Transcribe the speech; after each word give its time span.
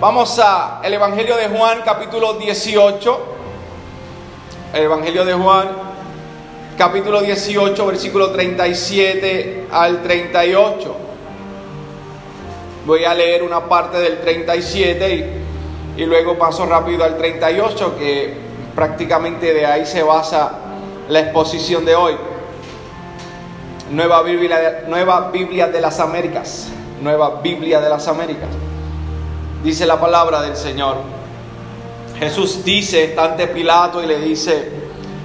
Vamos 0.00 0.38
a 0.38 0.80
el 0.82 0.94
Evangelio 0.94 1.36
de 1.36 1.48
Juan, 1.48 1.82
capítulo 1.84 2.32
18. 2.32 3.20
El 4.72 4.84
Evangelio 4.84 5.26
de 5.26 5.34
Juan, 5.34 5.68
capítulo 6.78 7.20
18, 7.20 7.86
versículo 7.86 8.30
37 8.30 9.66
al 9.70 10.02
38. 10.02 10.96
Voy 12.86 13.04
a 13.04 13.12
leer 13.12 13.42
una 13.42 13.68
parte 13.68 13.98
del 13.98 14.20
37 14.22 15.44
y, 15.98 16.00
y 16.00 16.06
luego 16.06 16.38
paso 16.38 16.64
rápido 16.64 17.04
al 17.04 17.18
38, 17.18 17.96
que 17.98 18.34
prácticamente 18.74 19.52
de 19.52 19.66
ahí 19.66 19.84
se 19.84 20.02
basa 20.02 20.52
la 21.10 21.20
exposición 21.20 21.84
de 21.84 21.94
hoy. 21.94 22.14
Nueva 23.90 24.22
Biblia, 24.22 24.84
Nueva 24.88 25.30
Biblia 25.30 25.66
de 25.66 25.82
las 25.82 26.00
Américas. 26.00 26.68
Nueva 27.02 27.42
Biblia 27.42 27.82
de 27.82 27.90
las 27.90 28.08
Américas. 28.08 28.48
Dice 29.62 29.86
la 29.86 30.00
palabra 30.00 30.40
del 30.42 30.56
Señor. 30.56 30.96
Jesús 32.18 32.64
dice, 32.64 33.04
está 33.04 33.24
ante 33.24 33.46
Pilato 33.46 34.02
y 34.02 34.06
le 34.06 34.18
dice, 34.18 34.70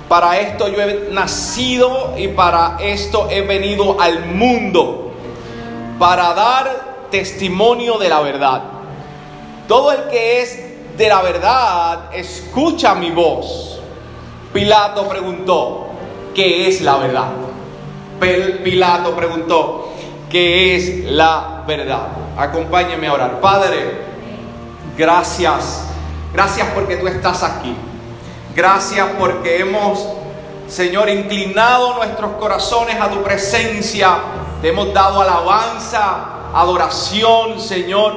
para 0.07 0.39
esto 0.39 0.67
yo 0.67 0.81
he 0.81 1.09
nacido 1.11 2.13
y 2.17 2.27
para 2.29 2.77
esto 2.79 3.27
he 3.29 3.41
venido 3.41 3.99
al 3.99 4.25
mundo, 4.25 5.11
para 5.97 6.33
dar 6.33 7.07
testimonio 7.11 7.97
de 7.97 8.09
la 8.09 8.21
verdad. 8.21 8.63
Todo 9.67 9.91
el 9.91 10.09
que 10.09 10.41
es 10.41 10.97
de 10.97 11.09
la 11.09 11.21
verdad 11.21 12.13
escucha 12.13 12.95
mi 12.95 13.11
voz. 13.11 13.79
Pilato 14.53 15.07
preguntó, 15.09 15.87
¿qué 16.33 16.67
es 16.67 16.81
la 16.81 16.97
verdad? 16.97 17.29
Pilato 18.63 19.15
preguntó, 19.15 19.89
¿qué 20.29 20.75
es 20.75 21.05
la 21.11 21.63
verdad? 21.67 22.07
Acompáñeme 22.37 23.07
a 23.07 23.13
orar. 23.13 23.41
Padre, 23.41 24.14
gracias. 24.97 25.83
Gracias 26.33 26.67
porque 26.73 26.97
tú 26.97 27.07
estás 27.07 27.43
aquí. 27.43 27.75
Gracias 28.55 29.07
porque 29.19 29.59
hemos, 29.59 30.07
Señor, 30.67 31.09
inclinado 31.09 31.95
nuestros 31.95 32.31
corazones 32.33 32.99
a 32.99 33.09
tu 33.09 33.21
presencia. 33.23 34.17
Te 34.61 34.69
hemos 34.69 34.93
dado 34.93 35.21
alabanza, 35.21 36.51
adoración, 36.53 37.59
Señor, 37.59 38.13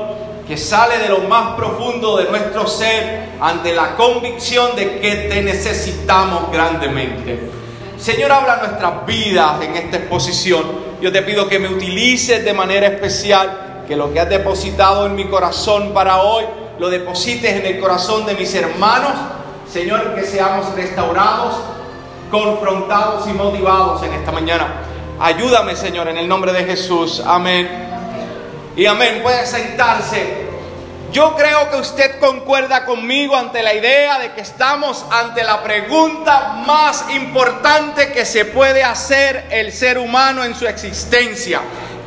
que 0.46 0.56
sale 0.56 0.98
de 0.98 1.08
lo 1.08 1.20
más 1.20 1.56
profundo 1.56 2.16
de 2.16 2.24
nuestro 2.30 2.66
ser 2.66 3.28
ante 3.40 3.74
la 3.74 3.96
convicción 3.96 4.74
de 4.76 5.00
que 5.00 5.14
te 5.28 5.42
necesitamos 5.42 6.50
grandemente. 6.50 7.50
Señor, 7.98 8.30
habla 8.30 8.56
nuestras 8.56 9.04
vidas 9.04 9.60
en 9.60 9.76
esta 9.76 9.96
exposición. 9.96 10.62
Yo 11.00 11.12
te 11.12 11.22
pido 11.22 11.48
que 11.48 11.58
me 11.58 11.68
utilices 11.68 12.44
de 12.44 12.52
manera 12.54 12.86
especial, 12.86 13.84
que 13.86 13.96
lo 13.96 14.12
que 14.12 14.20
has 14.20 14.28
depositado 14.28 15.06
en 15.06 15.16
mi 15.16 15.26
corazón 15.26 15.92
para 15.92 16.22
hoy, 16.22 16.44
lo 16.78 16.88
deposites 16.88 17.52
en 17.52 17.66
el 17.66 17.80
corazón 17.80 18.26
de 18.26 18.34
mis 18.34 18.54
hermanos. 18.54 19.12
Señor, 19.70 20.14
que 20.14 20.24
seamos 20.24 20.74
restaurados, 20.74 21.56
confrontados 22.30 23.28
y 23.28 23.32
motivados 23.32 24.02
en 24.02 24.14
esta 24.14 24.32
mañana. 24.32 24.82
Ayúdame, 25.20 25.74
Señor, 25.74 26.08
en 26.08 26.16
el 26.16 26.28
nombre 26.28 26.52
de 26.52 26.64
Jesús. 26.64 27.22
Amén. 27.26 27.68
Y 28.76 28.86
amén. 28.86 29.20
Puede 29.22 29.44
sentarse. 29.46 30.46
Yo 31.10 31.34
creo 31.36 31.70
que 31.70 31.76
usted 31.76 32.20
concuerda 32.20 32.84
conmigo 32.84 33.34
ante 33.34 33.62
la 33.62 33.74
idea 33.74 34.18
de 34.18 34.32
que 34.32 34.42
estamos 34.42 35.06
ante 35.10 35.42
la 35.42 35.62
pregunta 35.62 36.62
más 36.66 37.06
importante 37.10 38.12
que 38.12 38.26
se 38.26 38.44
puede 38.44 38.84
hacer 38.84 39.46
el 39.50 39.72
ser 39.72 39.98
humano 39.98 40.44
en 40.44 40.54
su 40.54 40.66
existencia. 40.66 41.62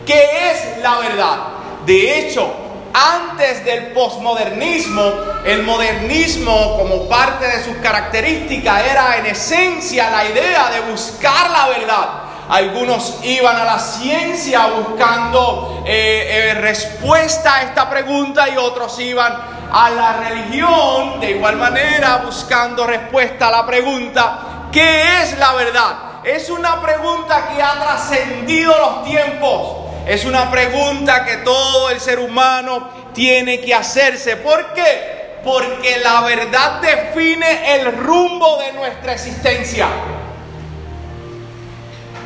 ¿Qué 0.05 0.51
es 0.51 0.81
la 0.83 0.99
verdad? 0.99 1.37
De 1.85 2.19
hecho, 2.19 2.60
antes 2.93 3.63
del 3.65 3.87
posmodernismo, 3.87 5.01
el 5.45 5.63
modernismo 5.63 6.77
como 6.77 7.07
parte 7.07 7.47
de 7.47 7.63
sus 7.63 7.77
características 7.77 8.83
era 8.89 9.17
en 9.17 9.27
esencia 9.27 10.09
la 10.09 10.25
idea 10.25 10.69
de 10.71 10.91
buscar 10.91 11.49
la 11.51 11.67
verdad. 11.69 12.09
Algunos 12.49 13.19
iban 13.23 13.55
a 13.55 13.63
la 13.63 13.79
ciencia 13.79 14.67
buscando 14.67 15.83
eh, 15.85 16.49
eh, 16.49 16.53
respuesta 16.55 17.55
a 17.55 17.61
esta 17.63 17.89
pregunta 17.89 18.49
y 18.49 18.57
otros 18.57 18.99
iban 18.99 19.33
a 19.71 19.89
la 19.89 20.13
religión 20.17 21.19
de 21.21 21.31
igual 21.31 21.55
manera 21.55 22.23
buscando 22.25 22.85
respuesta 22.85 23.47
a 23.47 23.51
la 23.51 23.65
pregunta, 23.65 24.67
¿qué 24.71 25.21
es 25.21 25.37
la 25.37 25.53
verdad? 25.53 25.95
Es 26.23 26.49
una 26.49 26.81
pregunta 26.81 27.49
que 27.53 27.63
ha 27.63 27.79
trascendido 27.79 28.77
los 28.77 29.03
tiempos. 29.05 29.80
Es 30.05 30.25
una 30.25 30.49
pregunta 30.49 31.23
que 31.25 31.37
todo 31.37 31.89
el 31.89 31.99
ser 31.99 32.19
humano 32.19 32.89
tiene 33.13 33.61
que 33.61 33.73
hacerse. 33.73 34.37
¿Por 34.37 34.73
qué? 34.73 35.39
Porque 35.43 35.97
la 35.99 36.21
verdad 36.21 36.81
define 36.81 37.75
el 37.75 37.97
rumbo 37.97 38.57
de 38.57 38.71
nuestra 38.73 39.13
existencia. 39.13 39.87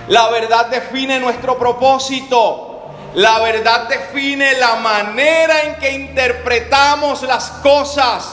La 0.08 0.30
verdad 0.30 0.68
define 0.68 1.20
nuestro 1.20 1.58
propósito. 1.58 2.72
La 3.16 3.40
verdad 3.40 3.88
define 3.88 4.54
la 4.54 4.76
manera 4.76 5.62
en 5.62 5.76
que 5.76 5.92
interpretamos 5.92 7.24
las 7.24 7.50
cosas. 7.64 8.26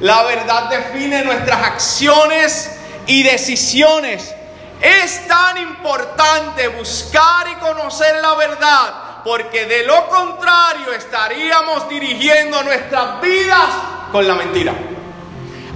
La 0.00 0.22
verdad 0.22 0.68
define 0.68 1.22
nuestras 1.24 1.62
acciones 1.62 2.76
y 3.06 3.22
decisiones. 3.22 4.34
Es 4.82 5.28
tan 5.28 5.58
importante 5.58 6.66
buscar 6.66 7.46
y 7.48 7.54
conocer 7.60 8.16
la 8.20 8.34
verdad 8.34 8.94
porque 9.24 9.66
de 9.66 9.84
lo 9.84 10.08
contrario 10.08 10.92
estaríamos 10.92 11.88
dirigiendo 11.88 12.64
nuestras 12.64 13.20
vidas 13.20 13.68
con 14.10 14.26
la 14.26 14.34
mentira. 14.34 14.74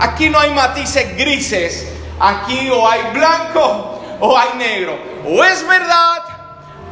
Aquí 0.00 0.28
no 0.28 0.40
hay 0.40 0.50
matices 0.50 1.16
grises, 1.16 1.86
aquí 2.18 2.68
o 2.68 2.88
hay 2.88 3.12
blanco 3.12 4.02
o 4.18 4.36
hay 4.36 4.48
negro, 4.56 4.98
o 5.24 5.44
es 5.44 5.64
verdad 5.66 6.22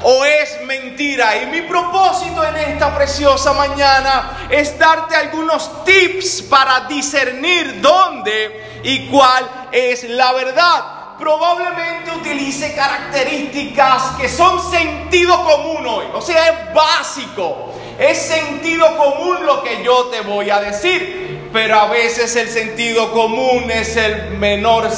o 0.04 0.24
es 0.24 0.60
mentira. 0.66 1.42
Y 1.42 1.46
mi 1.46 1.62
propósito 1.62 2.44
en 2.44 2.56
esta 2.56 2.94
preciosa 2.94 3.52
mañana 3.54 4.46
es 4.48 4.78
darte 4.78 5.16
algunos 5.16 5.84
tips 5.84 6.42
para 6.42 6.80
discernir 6.82 7.80
dónde 7.80 8.80
y 8.84 9.08
cuál 9.08 9.48
es 9.72 10.04
la 10.04 10.32
verdad 10.32 10.93
probablemente 11.18 12.10
utilice 12.10 12.74
características 12.74 14.16
que 14.20 14.28
son 14.28 14.60
sentido 14.70 15.44
común 15.44 15.86
hoy. 15.86 16.06
O 16.14 16.20
sea, 16.20 16.48
es 16.48 16.74
básico. 16.74 17.72
Es 17.98 18.18
sentido 18.22 18.96
común 18.96 19.46
lo 19.46 19.62
que 19.62 19.82
yo 19.84 20.06
te 20.06 20.20
voy 20.22 20.50
a 20.50 20.60
decir. 20.60 21.50
Pero 21.52 21.78
a 21.78 21.86
veces 21.86 22.34
el 22.36 22.48
sentido 22.48 23.12
común 23.12 23.70
es 23.70 23.96
el 23.96 24.32
menor, 24.38 24.88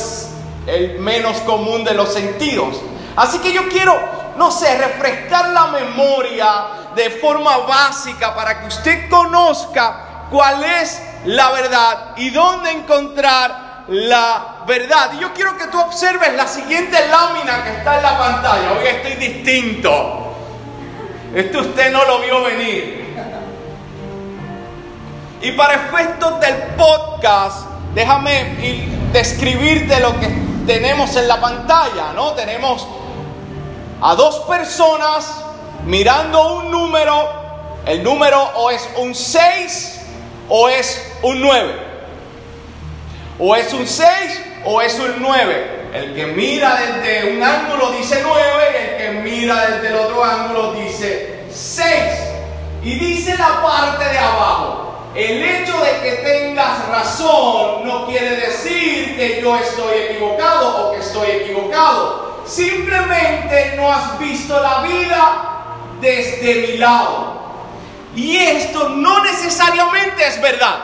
el 0.66 0.98
menos 1.00 1.38
común 1.38 1.84
de 1.84 1.94
los 1.94 2.12
sentidos. 2.12 2.80
Así 3.14 3.38
que 3.40 3.52
yo 3.52 3.68
quiero, 3.68 3.98
no 4.36 4.50
sé, 4.50 4.76
refrescar 4.78 5.50
la 5.50 5.66
memoria 5.66 6.66
de 6.94 7.10
forma 7.10 7.58
básica 7.58 8.34
para 8.34 8.60
que 8.60 8.68
usted 8.68 9.10
conozca 9.10 10.26
cuál 10.30 10.64
es 10.64 11.02
la 11.26 11.50
verdad 11.52 12.14
y 12.16 12.30
dónde 12.30 12.70
encontrar 12.70 13.84
la 13.88 14.55
verdad. 14.66 15.12
Y 15.14 15.20
yo 15.20 15.32
quiero 15.32 15.56
que 15.56 15.66
tú 15.68 15.80
observes 15.80 16.34
la 16.34 16.46
siguiente 16.46 16.96
lámina 17.08 17.64
que 17.64 17.70
está 17.70 17.96
en 17.96 18.02
la 18.02 18.18
pantalla. 18.18 18.72
Hoy 18.72 18.86
estoy 18.86 19.14
distinto. 19.14 20.34
Esto 21.34 21.60
usted 21.60 21.92
no 21.92 22.04
lo 22.04 22.20
vio 22.20 22.42
venir. 22.42 23.06
Y 25.42 25.52
para 25.52 25.74
efectos 25.74 26.40
del 26.40 26.54
podcast, 26.76 27.68
déjame 27.94 28.88
describirte 29.12 30.00
lo 30.00 30.18
que 30.18 30.28
tenemos 30.66 31.14
en 31.16 31.28
la 31.28 31.40
pantalla, 31.40 32.12
¿no? 32.14 32.32
Tenemos 32.32 32.86
a 34.00 34.14
dos 34.14 34.40
personas 34.40 35.30
mirando 35.84 36.56
un 36.56 36.70
número. 36.70 37.44
El 37.86 38.02
número 38.02 38.42
o 38.56 38.70
es 38.70 38.88
un 38.96 39.14
6 39.14 40.00
o 40.48 40.68
es 40.68 41.12
un 41.22 41.40
9. 41.40 41.86
O 43.38 43.54
es 43.54 43.72
un 43.72 43.86
6 43.86 44.42
o 44.66 44.82
es 44.82 44.98
un 44.98 45.14
9. 45.20 45.90
El 45.94 46.14
que 46.14 46.26
mira 46.26 46.76
desde 46.76 47.36
un 47.36 47.42
ángulo 47.42 47.92
dice 47.92 48.20
9 48.22 48.42
y 48.72 48.76
el 48.76 48.96
que 48.96 49.20
mira 49.20 49.66
desde 49.66 49.88
el 49.88 49.94
otro 49.94 50.22
ángulo 50.22 50.72
dice 50.72 51.44
6. 51.50 51.86
Y 52.82 52.98
dice 52.98 53.36
la 53.38 53.62
parte 53.62 54.04
de 54.04 54.18
abajo. 54.18 54.82
El 55.14 55.42
hecho 55.42 55.72
de 55.78 56.00
que 56.02 56.12
tengas 56.16 56.88
razón 56.88 57.86
no 57.86 58.06
quiere 58.06 58.36
decir 58.36 59.16
que 59.16 59.40
yo 59.40 59.56
estoy 59.56 59.98
equivocado 60.10 60.88
o 60.88 60.92
que 60.92 61.00
estoy 61.00 61.30
equivocado. 61.30 62.42
Simplemente 62.44 63.74
no 63.76 63.90
has 63.90 64.18
visto 64.18 64.60
la 64.60 64.82
vida 64.82 65.42
desde 66.00 66.54
mi 66.66 66.76
lado. 66.78 67.36
Y 68.14 68.36
esto 68.36 68.88
no 68.90 69.22
necesariamente 69.24 70.26
es 70.26 70.40
verdad. 70.40 70.76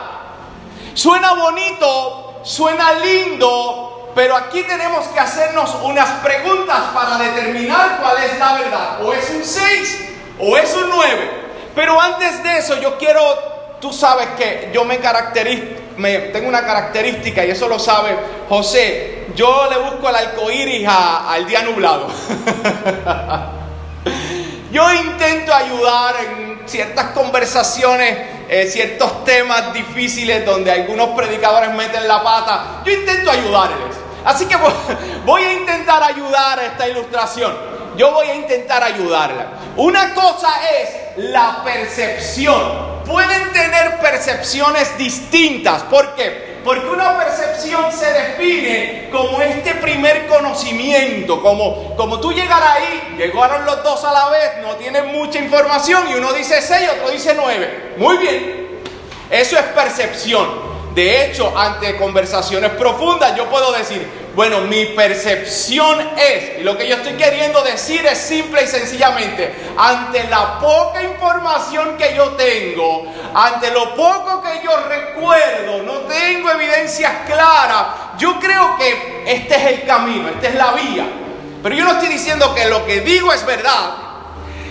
Suena 0.93 1.33
bonito 1.33 2.22
suena 2.43 2.93
lindo, 2.93 4.11
pero 4.15 4.35
aquí 4.35 4.63
tenemos 4.63 5.07
que 5.07 5.19
hacernos 5.19 5.75
unas 5.83 6.09
preguntas 6.23 6.79
para 6.93 7.17
determinar 7.17 7.99
cuál 8.01 8.23
es 8.23 8.37
la 8.37 8.53
verdad. 8.53 9.05
O 9.05 9.13
es 9.13 9.29
un 9.29 9.43
6 9.43 10.09
o 10.39 10.57
es 10.57 10.75
un 10.75 10.89
9. 10.89 11.43
Pero 11.75 11.99
antes 11.99 12.43
de 12.43 12.57
eso 12.59 12.79
yo 12.79 12.97
quiero 12.97 13.53
tú 13.83 13.91
sabes 13.91 14.29
que 14.37 14.71
yo 14.73 14.85
me 14.85 14.99
caracterizo, 14.99 15.63
me, 15.97 16.17
tengo 16.31 16.47
una 16.47 16.65
característica 16.65 17.45
y 17.45 17.51
eso 17.51 17.67
lo 17.67 17.77
sabe 17.77 18.17
José. 18.47 19.25
Yo 19.35 19.67
le 19.69 19.77
busco 19.77 20.07
el 20.07 20.15
arcoíris 20.15 20.87
al 20.87 21.45
día 21.45 21.63
nublado. 21.63 22.07
yo 24.71 24.93
intento 24.93 25.53
ayudar 25.53 26.15
en 26.23 26.52
ciertas 26.65 27.11
conversaciones, 27.11 28.17
eh, 28.49 28.67
ciertos 28.69 29.23
temas 29.25 29.73
difíciles 29.73 30.45
donde 30.45 30.71
algunos 30.71 31.09
predicadores 31.09 31.73
meten 31.73 32.07
la 32.07 32.23
pata. 32.23 32.81
Yo 32.85 32.91
intento 32.91 33.31
ayudarles. 33.31 33.95
Así 34.25 34.45
que 34.45 34.55
voy 35.25 35.43
a 35.43 35.53
intentar 35.53 36.03
ayudar 36.03 36.59
a 36.59 36.65
esta 36.65 36.87
ilustración. 36.87 37.53
Yo 37.97 38.11
voy 38.11 38.27
a 38.27 38.35
intentar 38.35 38.83
ayudarla. 38.83 39.47
Una 39.75 40.13
cosa 40.13 40.49
es 40.79 40.89
la 41.17 41.61
percepción. 41.63 43.03
Pueden 43.05 43.51
tener 43.51 43.99
percepciones 43.99 44.97
distintas. 44.97 45.83
¿Por 45.83 46.15
qué? 46.15 46.52
Porque 46.63 46.87
una 46.87 47.17
percepción 47.17 47.91
se 47.91 48.11
define 48.11 49.09
como 49.11 49.41
este 49.41 49.75
primer 49.75 50.27
conocimiento, 50.27 51.41
como, 51.41 51.95
como 51.95 52.19
tú 52.19 52.31
llegar 52.31 52.63
ahí, 52.63 53.15
llegaron 53.17 53.65
los 53.65 53.83
dos 53.83 54.03
a 54.05 54.13
la 54.13 54.29
vez, 54.29 54.51
no 54.61 54.75
tienen 54.75 55.07
mucha 55.07 55.39
información 55.39 56.09
y 56.09 56.15
uno 56.15 56.31
dice 56.31 56.61
6, 56.61 56.89
otro 56.97 57.11
dice 57.11 57.33
9. 57.35 57.95
Muy 57.97 58.17
bien, 58.17 58.79
eso 59.29 59.57
es 59.57 59.63
percepción. 59.63 60.73
De 60.95 61.25
hecho, 61.25 61.57
ante 61.57 61.97
conversaciones 61.97 62.71
profundas 62.71 63.35
yo 63.35 63.49
puedo 63.49 63.71
decir, 63.73 64.07
bueno, 64.35 64.61
mi 64.61 64.85
percepción 64.87 65.99
es, 66.17 66.59
y 66.59 66.63
lo 66.63 66.75
que 66.75 66.87
yo 66.87 66.95
estoy 66.95 67.13
queriendo 67.13 67.61
decir 67.61 68.03
es 68.05 68.17
simple 68.17 68.63
y 68.63 68.67
sencillamente, 68.67 69.53
ante 69.77 70.23
la 70.23 70.59
poca 70.59 71.03
información 71.03 71.95
que 71.97 72.15
yo 72.15 72.31
tengo, 72.31 73.13
ante 73.35 73.69
lo 73.69 73.93
poco 73.95 74.41
que 74.41 74.61
yo 74.63 74.71
recuerdo, 74.87 75.83
no 75.83 75.99
tengo 76.07 76.49
evidencias 76.49 77.11
claras, 77.27 77.85
yo 78.17 78.39
creo 78.39 78.75
que 78.77 79.23
este 79.27 79.55
es 79.55 79.65
el 79.65 79.85
camino, 79.85 80.29
esta 80.29 80.47
es 80.47 80.55
la 80.55 80.71
vía. 80.71 81.05
Pero 81.61 81.75
yo 81.75 81.85
no 81.85 81.91
estoy 81.91 82.09
diciendo 82.09 82.55
que 82.55 82.65
lo 82.65 82.85
que 82.85 83.01
digo 83.01 83.31
es 83.31 83.45
verdad. 83.45 83.95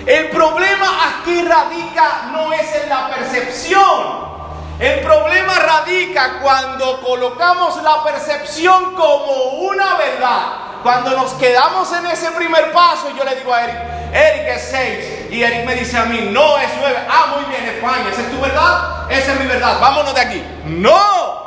El 0.05 0.29
problema 0.31 1.21
aquí 1.21 1.41
radica 1.41 2.31
no 2.33 2.53
es 2.53 2.75
en 2.83 2.89
la 2.89 3.11
percepción, 3.11 4.32
el 4.79 5.01
problema 5.01 5.59
radica 5.59 6.41
cuando 6.43 7.01
colocamos 7.01 7.83
la 7.83 8.03
percepción 8.03 8.95
como 8.95 9.33
una 9.69 9.97
verdad. 9.97 10.43
Cuando 10.83 11.11
nos 11.13 11.33
quedamos 11.35 11.93
en 11.93 12.07
ese 12.07 12.33
primer 12.33 12.73
paso, 12.73 13.11
yo 13.17 13.23
le 13.23 13.37
digo 13.37 13.55
a 13.55 13.65
Eric, 13.65 13.77
Eric 14.13 14.57
es 14.57 14.69
6. 14.71 15.31
Y 15.31 15.43
Eric 15.43 15.65
me 15.65 15.77
dice 15.77 15.97
a 15.97 16.05
mí, 16.05 16.29
no 16.33 16.59
es 16.59 16.69
9. 16.81 16.99
Ah, 17.09 17.37
muy 17.37 17.45
bien, 17.45 17.65
España. 17.77 18.11
¿Esa 18.11 18.23
es 18.23 18.31
tu 18.31 18.41
verdad? 18.41 19.11
Esa 19.11 19.33
es 19.35 19.41
mi 19.41 19.47
verdad. 19.47 19.81
Vámonos 19.81 20.15
de 20.15 20.21
aquí. 20.21 20.45
No. 20.65 21.43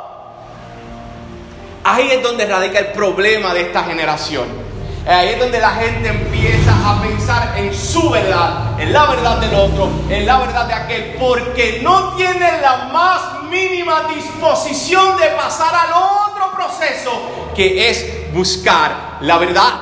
Ahí 1.84 2.10
es 2.10 2.22
donde 2.22 2.46
radica 2.46 2.78
el 2.78 2.92
problema 2.92 3.52
de 3.52 3.62
esta 3.62 3.84
generación. 3.84 4.65
Ahí 5.06 5.28
es 5.28 5.38
donde 5.38 5.60
la 5.60 5.70
gente 5.70 6.08
empieza 6.08 6.72
a 6.84 7.00
pensar 7.00 7.56
en 7.56 7.72
su 7.72 8.10
verdad, 8.10 8.80
en 8.80 8.92
la 8.92 9.06
verdad 9.06 9.38
del 9.38 9.54
otro, 9.54 9.88
en 10.10 10.26
la 10.26 10.38
verdad 10.38 10.66
de 10.66 10.74
aquel, 10.74 11.14
porque 11.16 11.80
no 11.80 12.14
tiene 12.14 12.60
la 12.60 12.88
más 12.92 13.42
mínima 13.48 14.08
disposición 14.12 15.16
de 15.16 15.28
pasar 15.28 15.72
al 15.72 15.92
otro 15.92 16.50
proceso, 16.56 17.12
que 17.54 17.88
es 17.88 18.32
buscar 18.32 19.18
la 19.20 19.38
verdad. 19.38 19.74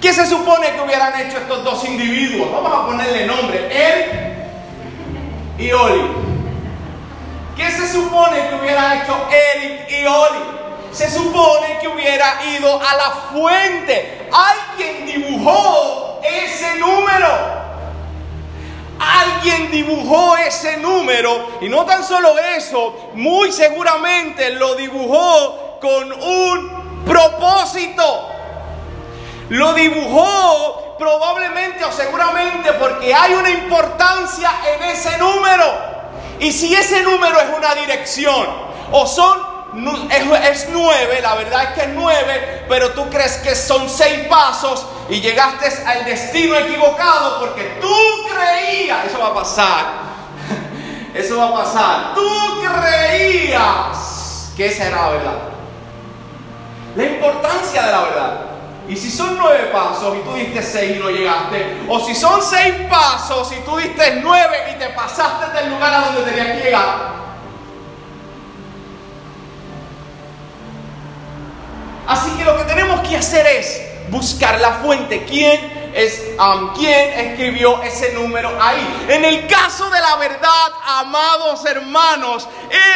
¿Qué 0.00 0.12
se 0.12 0.26
supone 0.26 0.70
que 0.70 0.80
hubieran 0.80 1.20
hecho 1.20 1.38
estos 1.38 1.64
dos 1.64 1.84
individuos? 1.84 2.52
Vamos 2.52 2.72
a 2.72 2.86
ponerle 2.86 3.26
nombre, 3.26 3.68
Eric 3.68 4.08
y 5.58 5.72
Oli. 5.72 6.02
¿Qué 7.56 7.68
se 7.70 7.92
supone 7.92 8.48
que 8.48 8.54
hubieran 8.54 8.98
hecho 8.98 9.16
Eric 9.28 9.90
y 9.90 10.06
Oli? 10.06 10.62
Se 10.92 11.10
supone 11.10 11.78
que 11.80 11.88
hubiera 11.88 12.44
ido 12.44 12.80
a 12.80 12.94
la 12.94 13.10
fuente. 13.32 14.28
Alguien 14.32 15.06
dibujó 15.06 16.20
ese 16.22 16.76
número. 16.76 17.62
Alguien 18.98 19.70
dibujó 19.70 20.36
ese 20.36 20.76
número 20.76 21.58
y 21.60 21.68
no 21.68 21.84
tan 21.84 22.04
solo 22.04 22.38
eso, 22.38 23.10
muy 23.14 23.50
seguramente 23.50 24.50
lo 24.50 24.76
dibujó 24.76 25.80
con 25.80 26.12
un 26.12 27.04
propósito. 27.04 28.28
Lo 29.48 29.74
dibujó 29.74 30.94
probablemente 30.98 31.84
o 31.84 31.90
seguramente 31.90 32.72
porque 32.74 33.12
hay 33.12 33.34
una 33.34 33.50
importancia 33.50 34.50
en 34.72 34.90
ese 34.90 35.18
número. 35.18 35.64
Y 36.38 36.52
si 36.52 36.72
ese 36.74 37.02
número 37.02 37.40
es 37.40 37.58
una 37.58 37.74
dirección 37.74 38.46
o 38.92 39.06
son 39.06 39.51
es, 39.74 40.68
nueve, 40.70 41.20
la 41.22 41.34
verdad 41.34 41.62
es 41.62 41.68
que 41.70 41.80
es 41.82 41.88
nueve, 41.94 42.64
pero 42.68 42.90
tú 42.90 43.08
crees 43.08 43.38
que 43.38 43.54
son 43.54 43.88
seis 43.88 44.26
pasos 44.28 44.86
y 45.08 45.20
llegaste 45.20 45.66
al 45.86 46.04
destino 46.04 46.56
equivocado 46.56 47.40
porque 47.40 47.78
tú 47.80 47.94
creías, 48.30 49.06
eso 49.06 49.18
va 49.18 49.28
a 49.28 49.34
pasar, 49.34 49.84
eso 51.14 51.38
va 51.38 51.48
a 51.48 51.64
pasar, 51.64 52.14
tú 52.14 52.28
creías 52.60 54.52
que 54.56 54.66
esa 54.66 54.88
era 54.88 54.96
la 54.96 55.08
verdad. 55.10 55.38
La 56.94 57.04
importancia 57.04 57.82
de 57.82 57.92
la 57.92 58.00
verdad. 58.02 58.40
Y 58.88 58.96
si 58.96 59.10
son 59.10 59.38
nueve 59.38 59.70
pasos 59.72 60.16
y 60.16 60.20
tú 60.20 60.34
diste 60.34 60.62
seis 60.62 60.96
y 60.96 61.00
no 61.00 61.08
llegaste, 61.08 61.84
o 61.88 61.98
si 62.00 62.14
son 62.14 62.42
seis 62.42 62.74
pasos 62.90 63.50
y 63.52 63.60
tú 63.64 63.76
diste 63.78 64.20
nueve 64.22 64.72
y 64.74 64.78
te 64.78 64.88
pasaste 64.90 65.56
del 65.56 65.70
lugar 65.70 65.94
a 65.94 66.00
donde 66.06 66.30
tenías 66.30 66.58
que 66.58 66.64
llegar, 66.64 67.21
Así 72.12 72.30
que 72.32 72.44
lo 72.44 72.58
que 72.58 72.64
tenemos 72.64 73.00
que 73.08 73.16
hacer 73.16 73.46
es 73.46 73.80
buscar 74.10 74.60
la 74.60 74.72
fuente. 74.74 75.24
¿Quién 75.24 75.92
es 75.94 76.22
um, 76.38 76.74
quién 76.74 77.10
escribió 77.18 77.82
ese 77.82 78.12
número 78.12 78.50
ahí? 78.60 79.06
En 79.08 79.24
el 79.24 79.46
caso 79.46 79.88
de 79.88 79.98
la 79.98 80.16
verdad, 80.16 80.72
amados 80.86 81.64
hermanos, 81.64 82.46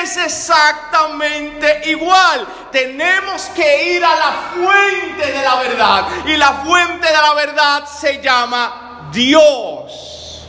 es 0.03 0.19
exactamente 0.19 1.89
igual. 1.89 2.47
Tenemos 2.71 3.47
que 3.55 3.95
ir 3.95 4.05
a 4.05 4.17
la 4.17 4.33
fuente 4.55 5.33
de 5.33 5.43
la 5.43 5.55
verdad 5.57 6.09
y 6.27 6.37
la 6.37 6.53
fuente 6.53 7.07
de 7.07 7.13
la 7.15 7.33
verdad 7.33 7.85
se 7.87 8.21
llama 8.21 9.09
Dios. 9.11 10.47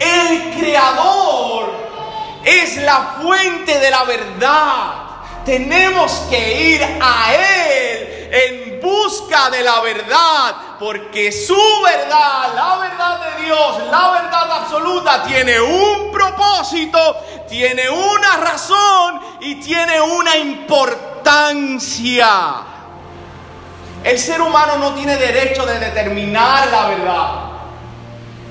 El 0.00 0.58
creador 0.58 1.70
es 2.44 2.76
la 2.78 3.18
fuente 3.22 3.78
de 3.78 3.88
la 3.88 4.02
verdad. 4.02 5.05
Tenemos 5.46 6.12
que 6.28 6.72
ir 6.72 6.82
a 7.00 7.32
Él 7.32 8.28
en 8.32 8.80
busca 8.80 9.48
de 9.48 9.62
la 9.62 9.80
verdad, 9.80 10.56
porque 10.76 11.30
su 11.30 11.56
verdad, 11.84 12.52
la 12.52 12.76
verdad 12.78 13.20
de 13.20 13.44
Dios, 13.44 13.78
la 13.88 14.10
verdad 14.10 14.50
absoluta, 14.50 15.22
tiene 15.22 15.60
un 15.60 16.10
propósito, 16.10 16.98
tiene 17.48 17.88
una 17.88 18.38
razón 18.38 19.20
y 19.40 19.54
tiene 19.60 20.00
una 20.00 20.36
importancia. 20.36 22.28
El 24.02 24.18
ser 24.18 24.42
humano 24.42 24.78
no 24.78 24.94
tiene 24.94 25.16
derecho 25.16 25.64
de 25.64 25.78
determinar 25.78 26.66
la 26.68 26.88
verdad. 26.88 27.30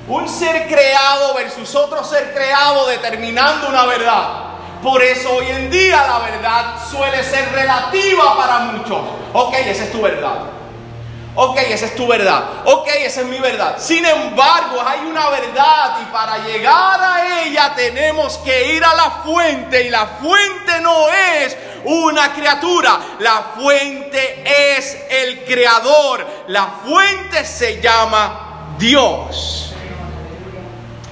Un 0.08 0.30
ser 0.30 0.66
creado 0.68 1.34
versus 1.34 1.76
otro 1.76 2.06
ser 2.06 2.34
creado 2.34 2.88
determinando 2.88 3.68
una 3.68 3.86
verdad. 3.86 4.45
Por 4.86 5.02
eso 5.02 5.38
hoy 5.38 5.48
en 5.50 5.72
día 5.72 6.06
la 6.06 6.20
verdad 6.20 6.76
suele 6.88 7.24
ser 7.24 7.52
relativa 7.52 8.38
para 8.38 8.60
muchos. 8.60 9.00
Ok, 9.34 9.56
esa 9.56 9.86
es 9.86 9.92
tu 9.92 10.00
verdad. 10.00 10.42
Ok, 11.34 11.58
esa 11.58 11.88
es 11.88 11.96
tu 11.96 12.06
verdad. 12.06 12.44
Ok, 12.66 12.90
esa 13.00 13.22
es 13.22 13.26
mi 13.26 13.40
verdad. 13.40 13.78
Sin 13.80 14.06
embargo, 14.06 14.80
hay 14.86 15.00
una 15.00 15.28
verdad 15.30 15.98
y 16.04 16.06
para 16.14 16.38
llegar 16.38 17.02
a 17.02 17.42
ella 17.42 17.74
tenemos 17.76 18.38
que 18.38 18.76
ir 18.76 18.86
a 18.86 18.94
la 18.94 19.10
fuente 19.24 19.88
y 19.88 19.90
la 19.90 20.06
fuente 20.06 20.80
no 20.82 21.10
es 21.10 21.58
una 21.86 22.32
criatura. 22.32 23.00
La 23.18 23.44
fuente 23.56 24.44
es 24.78 25.00
el 25.10 25.46
creador. 25.46 26.28
La 26.50 26.68
fuente 26.86 27.44
se 27.44 27.82
llama 27.82 28.76
Dios. 28.78 29.75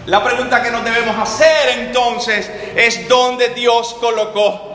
La 0.07 0.21
pregunta 0.21 0.61
que 0.61 0.69
nos 0.69 0.83
debemos 0.83 1.17
hacer 1.17 1.79
entonces 1.79 2.49
es 2.75 3.07
dónde 3.07 3.49
Dios 3.49 3.95
colocó 3.99 4.73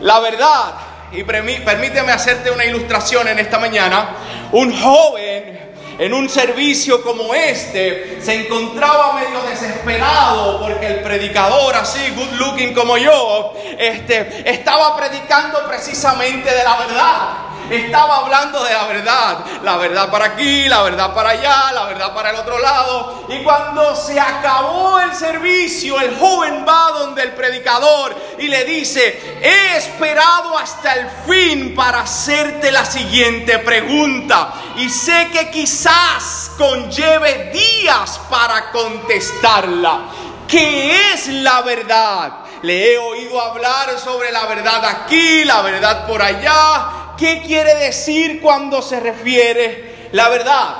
la 0.00 0.20
verdad. 0.20 0.74
Y 1.12 1.24
permíteme 1.24 2.12
hacerte 2.12 2.50
una 2.50 2.64
ilustración 2.64 3.28
en 3.28 3.38
esta 3.38 3.58
mañana. 3.58 4.10
Un 4.52 4.74
joven 4.80 5.70
en 5.98 6.14
un 6.14 6.30
servicio 6.30 7.02
como 7.02 7.34
este 7.34 8.22
se 8.22 8.46
encontraba 8.46 9.12
medio 9.12 9.42
desesperado 9.42 10.58
porque 10.60 10.86
el 10.86 11.00
predicador 11.00 11.74
así 11.74 12.00
good 12.16 12.38
looking 12.38 12.72
como 12.72 12.96
yo 12.96 13.52
este 13.78 14.50
estaba 14.50 14.96
predicando 14.96 15.68
precisamente 15.68 16.50
de 16.50 16.64
la 16.64 16.76
verdad 16.76 17.49
estaba 17.70 18.18
hablando 18.18 18.62
de 18.64 18.72
la 18.72 18.86
verdad. 18.86 19.38
La 19.62 19.76
verdad 19.76 20.10
para 20.10 20.26
aquí, 20.26 20.68
la 20.68 20.82
verdad 20.82 21.14
para 21.14 21.30
allá, 21.30 21.72
la 21.72 21.84
verdad 21.84 22.14
para 22.14 22.30
el 22.30 22.36
otro 22.36 22.58
lado. 22.58 23.26
Y 23.28 23.42
cuando 23.42 23.94
se 23.94 24.18
acabó 24.18 25.00
el 25.00 25.14
servicio, 25.14 26.00
el 26.00 26.16
joven 26.16 26.64
va 26.66 26.92
donde 26.98 27.22
el 27.22 27.32
predicador 27.32 28.14
y 28.38 28.48
le 28.48 28.64
dice, 28.64 29.38
he 29.42 29.76
esperado 29.76 30.58
hasta 30.58 30.94
el 30.94 31.08
fin 31.26 31.74
para 31.74 32.00
hacerte 32.00 32.72
la 32.72 32.84
siguiente 32.84 33.58
pregunta. 33.58 34.52
Y 34.76 34.88
sé 34.88 35.28
que 35.32 35.50
quizás 35.50 36.52
conlleve 36.56 37.50
días 37.52 38.20
para 38.30 38.70
contestarla. 38.70 40.00
¿Qué 40.48 41.12
es 41.12 41.28
la 41.28 41.62
verdad? 41.62 42.32
Le 42.62 42.92
he 42.92 42.98
oído 42.98 43.40
hablar 43.40 43.98
sobre 43.98 44.32
la 44.32 44.46
verdad 44.46 44.84
aquí, 44.84 45.44
la 45.44 45.62
verdad 45.62 46.06
por 46.06 46.20
allá. 46.20 46.99
¿Qué 47.20 47.42
quiere 47.46 47.74
decir 47.74 48.40
cuando 48.40 48.80
se 48.80 48.98
refiere 48.98 50.08
la 50.12 50.30
verdad? 50.30 50.74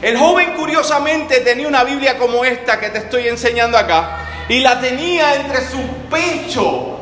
El 0.00 0.16
joven 0.16 0.54
curiosamente 0.56 1.40
tenía 1.40 1.68
una 1.68 1.84
Biblia 1.84 2.16
como 2.16 2.42
esta 2.42 2.80
que 2.80 2.88
te 2.88 3.00
estoy 3.00 3.28
enseñando 3.28 3.76
acá 3.76 4.46
y 4.48 4.60
la 4.60 4.80
tenía 4.80 5.34
entre 5.34 5.58
su 5.68 5.86
pecho. 6.10 7.00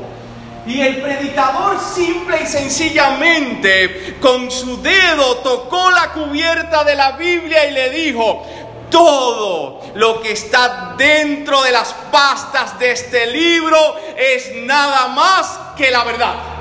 Y 0.66 0.80
el 0.80 1.00
predicador 1.00 1.78
simple 1.78 2.38
y 2.42 2.46
sencillamente 2.48 4.16
con 4.20 4.50
su 4.50 4.82
dedo 4.82 5.36
tocó 5.36 5.92
la 5.92 6.10
cubierta 6.10 6.82
de 6.82 6.96
la 6.96 7.12
Biblia 7.12 7.66
y 7.66 7.70
le 7.70 7.90
dijo, 7.90 8.44
todo 8.90 9.80
lo 9.94 10.20
que 10.20 10.32
está 10.32 10.96
dentro 10.98 11.62
de 11.62 11.70
las 11.70 11.92
pastas 12.10 12.80
de 12.80 12.90
este 12.90 13.26
libro 13.28 13.78
es 14.16 14.56
nada 14.56 15.06
más 15.06 15.60
que 15.76 15.92
la 15.92 16.02
verdad. 16.02 16.53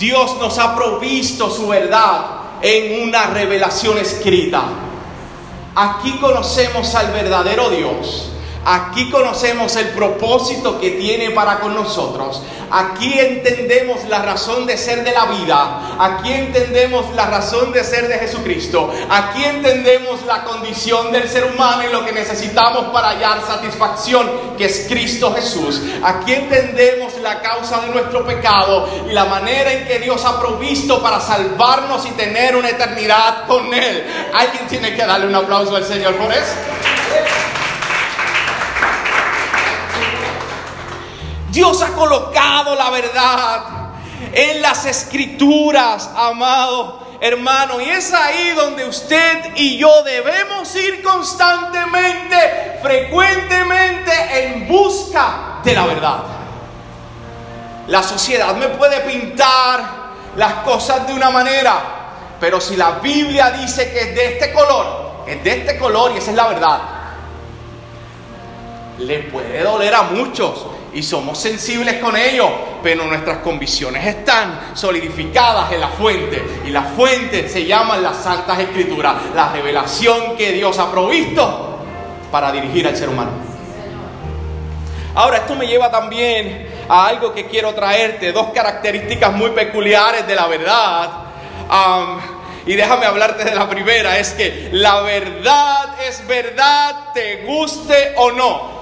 Dios 0.00 0.38
nos 0.40 0.58
ha 0.58 0.74
provisto 0.74 1.50
su 1.50 1.68
verdad 1.68 2.24
en 2.62 3.06
una 3.06 3.26
revelación 3.26 3.98
escrita. 3.98 4.64
Aquí 5.74 6.16
conocemos 6.18 6.94
al 6.94 7.12
verdadero 7.12 7.68
Dios 7.68 8.29
Aquí 8.64 9.10
conocemos 9.10 9.74
el 9.76 9.88
propósito 9.88 10.78
que 10.78 10.90
tiene 10.90 11.30
para 11.30 11.60
con 11.60 11.74
nosotros. 11.74 12.42
Aquí 12.70 13.18
entendemos 13.18 14.04
la 14.08 14.22
razón 14.22 14.66
de 14.66 14.76
ser 14.76 15.02
de 15.02 15.12
la 15.12 15.24
vida. 15.26 15.96
Aquí 15.98 16.32
entendemos 16.32 17.06
la 17.14 17.26
razón 17.26 17.72
de 17.72 17.82
ser 17.82 18.06
de 18.06 18.18
Jesucristo. 18.18 18.92
Aquí 19.08 19.44
entendemos 19.44 20.24
la 20.26 20.44
condición 20.44 21.10
del 21.10 21.28
ser 21.28 21.44
humano 21.44 21.84
y 21.84 21.92
lo 21.92 22.04
que 22.04 22.12
necesitamos 22.12 22.92
para 22.92 23.08
hallar 23.08 23.40
satisfacción, 23.44 24.56
que 24.56 24.66
es 24.66 24.86
Cristo 24.88 25.34
Jesús. 25.34 25.80
Aquí 26.04 26.32
entendemos 26.32 27.18
la 27.22 27.40
causa 27.40 27.80
de 27.80 27.88
nuestro 27.88 28.24
pecado 28.24 28.88
y 29.08 29.12
la 29.12 29.24
manera 29.24 29.72
en 29.72 29.86
que 29.86 29.98
Dios 29.98 30.24
ha 30.24 30.38
provisto 30.38 31.02
para 31.02 31.18
salvarnos 31.18 32.06
y 32.06 32.10
tener 32.10 32.54
una 32.54 32.68
eternidad 32.68 33.46
con 33.48 33.72
Él. 33.72 34.06
Alguien 34.32 34.68
tiene 34.68 34.94
que 34.94 35.04
darle 35.04 35.26
un 35.26 35.34
aplauso 35.34 35.74
al 35.74 35.84
Señor 35.84 36.14
por. 36.16 36.30
Dios 41.50 41.82
ha 41.82 41.88
colocado 41.94 42.74
la 42.74 42.90
verdad 42.90 43.62
en 44.32 44.62
las 44.62 44.84
escrituras, 44.86 46.10
amado 46.16 47.00
hermano. 47.20 47.80
Y 47.80 47.88
es 47.90 48.12
ahí 48.12 48.52
donde 48.56 48.86
usted 48.86 49.54
y 49.56 49.76
yo 49.76 50.02
debemos 50.02 50.74
ir 50.76 51.02
constantemente, 51.02 52.78
frecuentemente 52.82 54.12
en 54.32 54.68
busca 54.68 55.60
de 55.62 55.74
la 55.74 55.86
verdad. 55.86 56.18
La 57.88 58.02
sociedad 58.02 58.54
me 58.54 58.68
puede 58.68 59.00
pintar 59.00 60.10
las 60.36 60.54
cosas 60.64 61.06
de 61.06 61.12
una 61.12 61.30
manera, 61.30 61.80
pero 62.38 62.60
si 62.60 62.76
la 62.76 62.92
Biblia 62.92 63.50
dice 63.50 63.92
que 63.92 64.00
es 64.00 64.14
de 64.14 64.34
este 64.34 64.52
color, 64.52 65.24
es 65.26 65.42
de 65.42 65.50
este 65.58 65.76
color 65.76 66.12
y 66.14 66.18
esa 66.18 66.30
es 66.30 66.36
la 66.36 66.48
verdad, 66.48 66.78
le 68.98 69.18
puede 69.24 69.62
doler 69.62 69.94
a 69.94 70.02
muchos 70.02 70.66
y 70.92 71.02
somos 71.02 71.38
sensibles 71.38 71.96
con 71.96 72.16
ello, 72.16 72.48
pero 72.82 73.04
nuestras 73.06 73.38
convicciones 73.38 74.06
están 74.06 74.72
solidificadas 74.74 75.72
en 75.72 75.80
la 75.80 75.88
fuente 75.88 76.42
y 76.66 76.70
la 76.70 76.82
fuente 76.82 77.48
se 77.48 77.64
llama 77.64 77.96
las 77.96 78.16
Santas 78.16 78.58
Escrituras, 78.58 79.14
la 79.34 79.52
revelación 79.52 80.36
que 80.36 80.52
Dios 80.52 80.78
ha 80.78 80.90
provisto 80.90 81.78
para 82.30 82.50
dirigir 82.52 82.86
al 82.86 82.96
ser 82.96 83.08
humano. 83.08 83.30
Ahora, 85.14 85.38
esto 85.38 85.54
me 85.56 85.66
lleva 85.66 85.90
también 85.90 86.68
a 86.88 87.06
algo 87.06 87.32
que 87.32 87.46
quiero 87.46 87.74
traerte, 87.74 88.32
dos 88.32 88.48
características 88.54 89.32
muy 89.32 89.50
peculiares 89.50 90.26
de 90.26 90.34
la 90.34 90.46
verdad. 90.46 91.10
y 92.66 92.74
déjame 92.74 93.06
hablarte 93.06 93.44
de 93.44 93.54
la 93.54 93.68
primera, 93.68 94.18
es 94.18 94.30
que 94.32 94.68
la 94.72 95.00
verdad 95.00 96.00
es 96.06 96.26
verdad, 96.26 97.12
te 97.12 97.44
guste 97.44 98.14
o 98.16 98.32
no. 98.32 98.79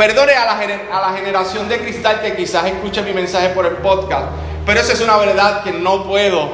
Perdone 0.00 0.32
a 0.32 0.46
la, 0.46 1.12
generación 1.14 1.68
de 1.68 1.78
cristal 1.78 2.22
que 2.22 2.34
quizás 2.34 2.64
escuche 2.64 3.02
mi 3.02 3.12
mensaje 3.12 3.50
por 3.50 3.66
el 3.66 3.74
podcast, 3.74 4.28
pero 4.64 4.80
esa 4.80 4.94
es 4.94 5.00
una 5.02 5.18
verdad 5.18 5.62
que 5.62 5.72
no 5.72 6.04
puedo 6.04 6.52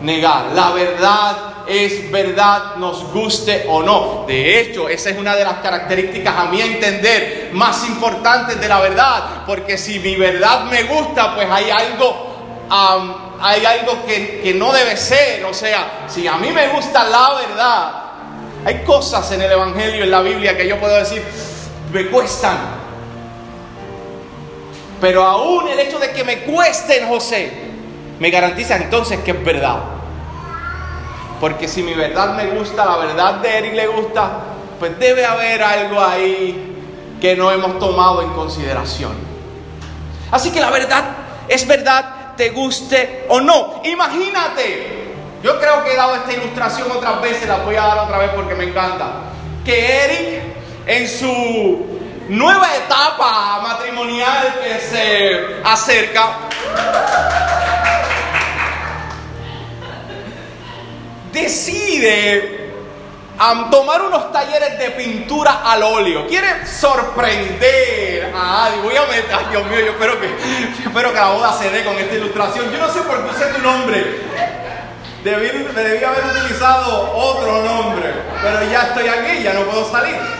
negar. 0.00 0.46
La 0.52 0.70
verdad 0.72 1.36
es 1.68 2.10
verdad, 2.10 2.74
nos 2.74 3.04
guste 3.12 3.66
o 3.68 3.84
no. 3.84 4.24
De 4.26 4.58
hecho, 4.58 4.88
esa 4.88 5.10
es 5.10 5.16
una 5.16 5.36
de 5.36 5.44
las 5.44 5.58
características 5.58 6.34
a 6.38 6.44
mi 6.46 6.60
entender 6.60 7.50
más 7.52 7.86
importantes 7.86 8.60
de 8.60 8.66
la 8.66 8.80
verdad, 8.80 9.44
porque 9.46 9.78
si 9.78 10.00
mi 10.00 10.16
verdad 10.16 10.64
me 10.64 10.82
gusta, 10.82 11.36
pues 11.36 11.46
hay 11.48 11.70
algo, 11.70 12.66
hay 13.40 13.64
algo 13.64 14.06
que, 14.08 14.40
que 14.40 14.54
no 14.54 14.72
debe 14.72 14.96
ser. 14.96 15.44
O 15.44 15.54
sea, 15.54 16.08
si 16.08 16.26
a 16.26 16.36
mí 16.36 16.50
me 16.50 16.66
gusta 16.70 17.04
la 17.04 17.34
verdad, 17.46 17.92
hay 18.64 18.82
cosas 18.82 19.30
en 19.30 19.42
el 19.42 19.52
Evangelio, 19.52 20.02
en 20.02 20.10
la 20.10 20.20
Biblia, 20.20 20.56
que 20.56 20.66
yo 20.66 20.80
puedo 20.80 20.96
decir, 20.96 21.22
me 21.92 22.08
cuestan. 22.08 22.77
Pero 25.00 25.24
aún 25.24 25.68
el 25.68 25.78
hecho 25.78 25.98
de 25.98 26.10
que 26.10 26.24
me 26.24 26.40
cueste 26.40 27.00
en 27.00 27.08
José, 27.08 27.52
me 28.18 28.30
garantiza 28.30 28.76
entonces 28.76 29.20
que 29.20 29.30
es 29.30 29.44
verdad. 29.44 29.78
Porque 31.40 31.68
si 31.68 31.82
mi 31.82 31.94
verdad 31.94 32.34
me 32.34 32.46
gusta, 32.46 32.84
la 32.84 32.96
verdad 32.96 33.34
de 33.34 33.58
Eric 33.58 33.74
le 33.74 33.86
gusta, 33.86 34.30
pues 34.78 34.98
debe 34.98 35.24
haber 35.24 35.62
algo 35.62 36.00
ahí 36.00 36.76
que 37.20 37.36
no 37.36 37.50
hemos 37.50 37.78
tomado 37.78 38.22
en 38.22 38.30
consideración. 38.30 39.12
Así 40.30 40.50
que 40.50 40.60
la 40.60 40.70
verdad 40.70 41.04
es 41.48 41.66
verdad, 41.66 42.34
te 42.36 42.50
guste 42.50 43.26
o 43.28 43.40
no. 43.40 43.80
Imagínate, 43.84 45.14
yo 45.42 45.58
creo 45.60 45.84
que 45.84 45.92
he 45.92 45.96
dado 45.96 46.16
esta 46.16 46.32
ilustración 46.32 46.90
otras 46.90 47.20
veces, 47.22 47.48
la 47.48 47.58
voy 47.58 47.76
a 47.76 47.82
dar 47.82 47.98
otra 47.98 48.18
vez 48.18 48.30
porque 48.34 48.54
me 48.54 48.64
encanta. 48.64 49.12
Que 49.64 50.04
Eric 50.04 50.42
en 50.86 51.08
su 51.08 51.97
nueva 52.28 52.76
etapa 52.76 53.60
matrimonial 53.62 54.60
que 54.62 54.80
se 54.80 55.60
acerca. 55.64 56.30
Decide 61.32 62.58
tomar 63.70 64.02
unos 64.02 64.32
talleres 64.32 64.78
de 64.78 64.90
pintura 64.90 65.62
al 65.64 65.82
óleo. 65.82 66.26
Quiere 66.26 66.66
sorprender 66.66 68.32
a 68.34 68.66
Adi. 68.66 68.80
Voy 68.82 68.96
a 68.96 69.02
meter, 69.02 69.30
ay 69.32 69.46
Dios 69.50 69.66
mío, 69.66 69.80
yo 69.80 69.92
espero 69.92 70.20
que, 70.20 70.26
espero 70.84 71.12
que 71.12 71.18
la 71.18 71.28
boda 71.30 71.52
se 71.52 71.70
dé 71.70 71.84
con 71.84 71.96
esta 71.96 72.14
ilustración. 72.14 72.70
Yo 72.70 72.78
no 72.78 72.92
sé 72.92 73.00
por 73.02 73.24
qué 73.24 73.30
usé 73.30 73.46
tu 73.54 73.62
nombre. 73.62 74.28
Debí, 75.22 75.48
debí 75.48 76.04
haber 76.04 76.24
utilizado 76.26 77.12
otro 77.12 77.62
nombre, 77.62 78.12
pero 78.40 78.70
ya 78.70 78.82
estoy 78.82 79.08
aquí, 79.08 79.42
ya 79.42 79.52
no 79.52 79.62
puedo 79.62 79.90
salir. 79.90 80.37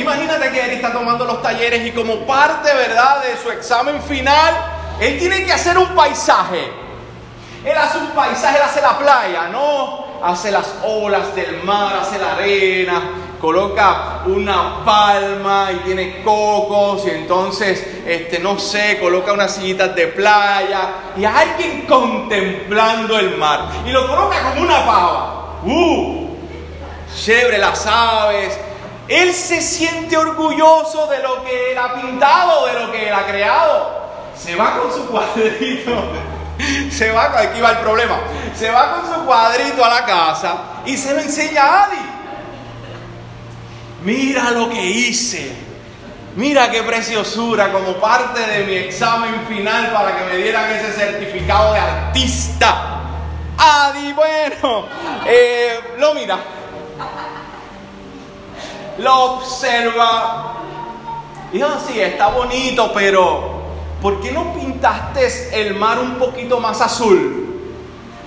Imagínate 0.00 0.50
que 0.50 0.64
él 0.64 0.70
está 0.72 0.92
tomando 0.92 1.24
los 1.24 1.42
talleres 1.42 1.86
y 1.86 1.92
como 1.92 2.26
parte, 2.26 2.72
¿verdad?, 2.72 3.22
de 3.22 3.36
su 3.36 3.50
examen 3.50 4.00
final, 4.02 4.54
él 5.00 5.18
tiene 5.18 5.44
que 5.44 5.52
hacer 5.52 5.76
un 5.76 5.88
paisaje. 5.94 6.70
Él 7.64 7.76
hace 7.76 7.98
un 7.98 8.08
paisaje, 8.08 8.56
él 8.56 8.62
hace 8.62 8.80
la 8.80 8.98
playa, 8.98 9.48
¿no? 9.48 10.06
Hace 10.22 10.50
las 10.50 10.74
olas 10.84 11.34
del 11.34 11.62
mar, 11.62 11.94
hace 12.00 12.18
la 12.18 12.32
arena, 12.32 13.02
coloca 13.40 14.22
una 14.26 14.84
palma 14.84 15.70
y 15.72 15.76
tiene 15.86 16.22
cocos 16.22 17.06
y 17.06 17.10
entonces, 17.10 17.86
este, 18.06 18.38
no 18.38 18.58
sé, 18.58 18.98
coloca 19.00 19.32
unas 19.32 19.54
sillitas 19.54 19.94
de 19.94 20.08
playa 20.08 20.88
y 21.16 21.24
alguien 21.24 21.86
contemplando 21.86 23.18
el 23.18 23.36
mar 23.36 23.66
y 23.84 23.90
lo 23.90 24.06
coloca 24.06 24.42
como 24.42 24.62
una 24.62 24.86
pava. 24.86 25.60
¡Uh! 25.64 26.28
Chévere, 27.14 27.58
las 27.58 27.86
aves, 27.86 28.58
él 29.10 29.34
se 29.34 29.60
siente 29.60 30.16
orgulloso 30.16 31.08
de 31.08 31.18
lo 31.18 31.42
que 31.44 31.72
él 31.72 31.78
ha 31.78 31.94
pintado, 31.94 32.66
de 32.66 32.74
lo 32.74 32.92
que 32.92 33.08
él 33.08 33.12
ha 33.12 33.26
creado. 33.26 34.00
Se 34.38 34.54
va 34.54 34.78
con 34.78 34.92
su 34.92 35.04
cuadrito. 35.06 35.90
Se 36.90 37.10
va, 37.10 37.40
aquí 37.40 37.60
va 37.60 37.70
el 37.70 37.78
problema. 37.78 38.20
Se 38.54 38.70
va 38.70 38.94
con 38.94 39.12
su 39.12 39.24
cuadrito 39.24 39.82
a 39.84 39.88
la 39.88 40.04
casa 40.04 40.58
y 40.84 40.94
se 40.94 41.14
lo 41.14 41.20
enseña 41.20 41.62
a 41.62 41.84
Adi. 41.84 41.96
Mira 44.02 44.50
lo 44.50 44.68
que 44.68 44.84
hice. 44.84 45.56
Mira 46.36 46.70
qué 46.70 46.82
preciosura 46.82 47.72
como 47.72 47.94
parte 47.94 48.40
de 48.40 48.64
mi 48.64 48.74
examen 48.74 49.46
final 49.48 49.90
para 49.90 50.18
que 50.18 50.24
me 50.24 50.36
dieran 50.36 50.70
ese 50.70 50.92
certificado 50.92 51.72
de 51.72 51.80
artista. 51.80 53.00
Adi, 53.56 54.12
bueno, 54.12 54.86
eh, 55.26 55.80
lo 55.98 56.14
mira, 56.14 56.38
lo 59.00 59.34
observa. 59.34 60.54
Dice, 61.52 61.66
sí, 61.88 62.00
está 62.00 62.28
bonito, 62.28 62.92
pero 62.94 63.62
¿por 64.00 64.20
qué 64.20 64.30
no 64.30 64.54
pintaste 64.54 65.60
el 65.60 65.74
mar 65.74 65.98
un 65.98 66.14
poquito 66.16 66.60
más 66.60 66.80
azul? 66.80 67.62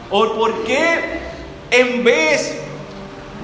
¿O 0.09 0.33
por 0.33 0.63
qué 0.63 1.21
en 1.71 2.03
vez 2.03 2.59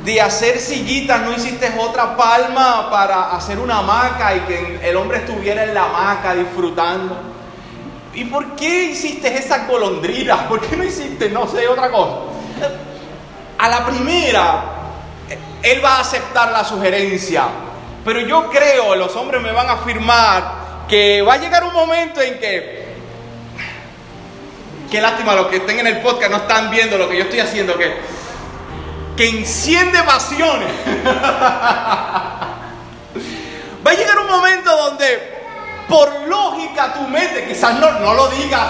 de 0.03 0.21
hacer 0.21 0.59
sillitas 0.59 1.21
no 1.21 1.31
hiciste 1.33 1.73
otra 1.79 2.15
palma 2.15 2.89
para 2.89 3.35
hacer 3.35 3.59
una 3.59 3.79
hamaca 3.79 4.35
y 4.35 4.39
que 4.41 4.89
el 4.89 4.95
hombre 4.97 5.19
estuviera 5.19 5.63
en 5.63 5.73
la 5.73 5.85
hamaca 5.85 6.35
disfrutando? 6.35 7.17
¿Y 8.13 8.25
por 8.25 8.55
qué 8.55 8.85
hiciste 8.85 9.37
esa 9.37 9.65
golondrina? 9.65 10.47
¿Por 10.49 10.59
qué 10.59 10.75
no 10.75 10.83
hiciste, 10.83 11.29
no 11.29 11.47
sé, 11.47 11.67
otra 11.67 11.89
cosa? 11.89 12.15
A 13.57 13.69
la 13.69 13.85
primera, 13.85 14.78
él 15.63 15.83
va 15.83 15.97
a 15.97 15.99
aceptar 16.01 16.51
la 16.51 16.63
sugerencia, 16.63 17.43
pero 18.05 18.21
yo 18.21 18.49
creo, 18.49 18.95
los 18.95 19.15
hombres 19.15 19.41
me 19.41 19.51
van 19.51 19.69
a 19.69 19.73
afirmar, 19.73 20.87
que 20.87 21.21
va 21.21 21.33
a 21.33 21.37
llegar 21.37 21.63
un 21.63 21.73
momento 21.73 22.21
en 22.21 22.39
que 22.39 22.79
Qué 24.89 24.99
lástima 24.99 25.35
los 25.35 25.47
que 25.47 25.57
estén 25.57 25.79
en 25.79 25.85
el 25.85 25.99
podcast 25.99 26.31
no 26.31 26.37
están 26.37 26.71
viendo 26.71 26.97
lo 26.97 27.07
que 27.07 27.17
yo 27.17 27.23
estoy 27.25 27.39
haciendo, 27.41 27.77
que 27.77 27.93
que 29.19 29.27
enciende 29.27 30.01
pasiones. 30.03 30.69
Va 33.85 33.91
a 33.91 33.93
llegar 33.93 34.17
un 34.17 34.27
momento 34.27 34.73
donde, 34.73 35.41
por 35.89 36.09
lógica, 36.25 36.93
tu 36.93 37.01
mente, 37.01 37.45
quizás 37.45 37.77
no, 37.81 37.91
no 37.99 38.13
lo 38.13 38.29
digas 38.29 38.65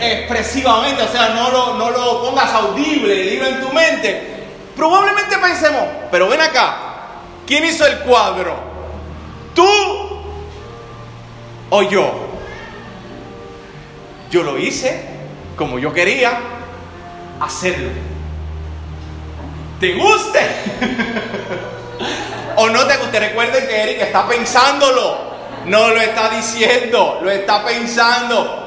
expresivamente, 0.00 1.02
o 1.02 1.08
sea, 1.08 1.28
no 1.34 1.50
lo, 1.50 1.74
no 1.74 1.90
lo 1.90 2.22
pongas 2.22 2.54
audible, 2.54 3.14
dilo 3.14 3.46
en 3.46 3.60
tu 3.60 3.68
mente. 3.68 4.33
Probablemente 4.76 5.38
pensemos, 5.38 5.84
pero 6.10 6.28
ven 6.28 6.40
acá, 6.40 6.76
¿quién 7.46 7.64
hizo 7.64 7.86
el 7.86 8.00
cuadro? 8.00 8.56
¿Tú 9.54 9.66
o 11.70 11.82
yo? 11.82 12.12
Yo 14.30 14.42
lo 14.42 14.58
hice 14.58 15.08
como 15.56 15.78
yo 15.78 15.92
quería 15.92 16.38
hacerlo 17.40 17.90
te 19.84 19.92
guste 19.92 20.40
o 22.56 22.70
no 22.70 22.86
te 22.86 22.96
guste. 22.96 23.20
Recuerden 23.20 23.66
que 23.66 23.82
Eric 23.82 24.00
está 24.00 24.26
pensándolo, 24.26 25.18
no 25.66 25.88
lo 25.88 26.00
está 26.00 26.30
diciendo, 26.30 27.20
lo 27.22 27.30
está 27.30 27.62
pensando. 27.64 28.63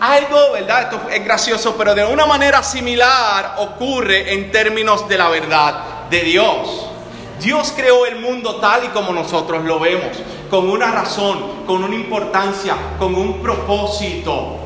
Algo, 0.00 0.52
¿verdad? 0.52 0.82
Esto 0.82 1.00
es 1.10 1.24
gracioso, 1.24 1.74
pero 1.76 1.94
de 1.94 2.04
una 2.04 2.26
manera 2.26 2.62
similar 2.62 3.56
ocurre 3.58 4.34
en 4.34 4.50
términos 4.50 5.08
de 5.08 5.16
la 5.16 5.28
verdad 5.28 6.08
de 6.10 6.20
Dios. 6.20 6.86
Dios 7.40 7.72
creó 7.74 8.06
el 8.06 8.16
mundo 8.16 8.56
tal 8.56 8.84
y 8.84 8.88
como 8.88 9.12
nosotros 9.12 9.64
lo 9.64 9.78
vemos, 9.78 10.16
con 10.50 10.68
una 10.68 10.90
razón, 10.90 11.64
con 11.66 11.82
una 11.82 11.94
importancia, 11.94 12.76
con 12.98 13.14
un 13.14 13.40
propósito. 13.40 14.58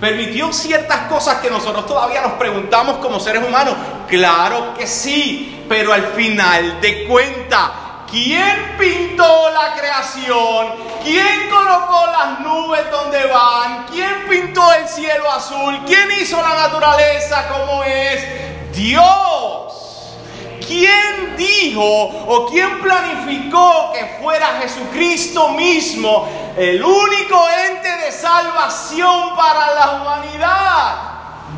¿Permitió 0.00 0.52
ciertas 0.52 1.08
cosas 1.08 1.40
que 1.40 1.50
nosotros 1.50 1.86
todavía 1.86 2.22
nos 2.22 2.32
preguntamos 2.32 2.96
como 2.96 3.20
seres 3.20 3.46
humanos? 3.46 3.74
Claro 4.08 4.74
que 4.76 4.86
sí, 4.86 5.64
pero 5.68 5.92
al 5.92 6.06
final 6.06 6.80
de 6.80 7.04
cuentas, 7.04 7.70
¿quién 8.10 8.76
pintó 8.78 9.50
la 9.50 9.74
creación? 9.74 10.74
¿Quién 11.02 11.48
colocó 11.50 12.06
las 12.06 12.40
nubes 12.40 12.90
donde 12.90 13.24
van? 13.26 13.86
¿Quién 13.90 14.28
pintó 14.28 14.72
el 14.74 14.88
cielo 14.88 15.30
azul? 15.30 15.80
¿Quién 15.86 16.10
hizo 16.20 16.40
la 16.40 16.54
naturaleza 16.54 17.48
como 17.48 17.84
es? 17.84 18.24
Dios. 18.72 20.16
¿Quién 20.66 21.36
dijo 21.36 21.82
o 21.82 22.46
quién 22.46 22.80
planificó 22.80 23.92
que 23.92 24.18
fuera 24.22 24.60
Jesucristo 24.60 25.48
mismo 25.48 26.28
el 26.56 26.82
único 26.82 27.48
ente 27.68 27.88
de 27.88 28.12
salvación 28.12 29.36
para 29.36 29.74
la 29.74 29.90
humanidad. 29.92 30.96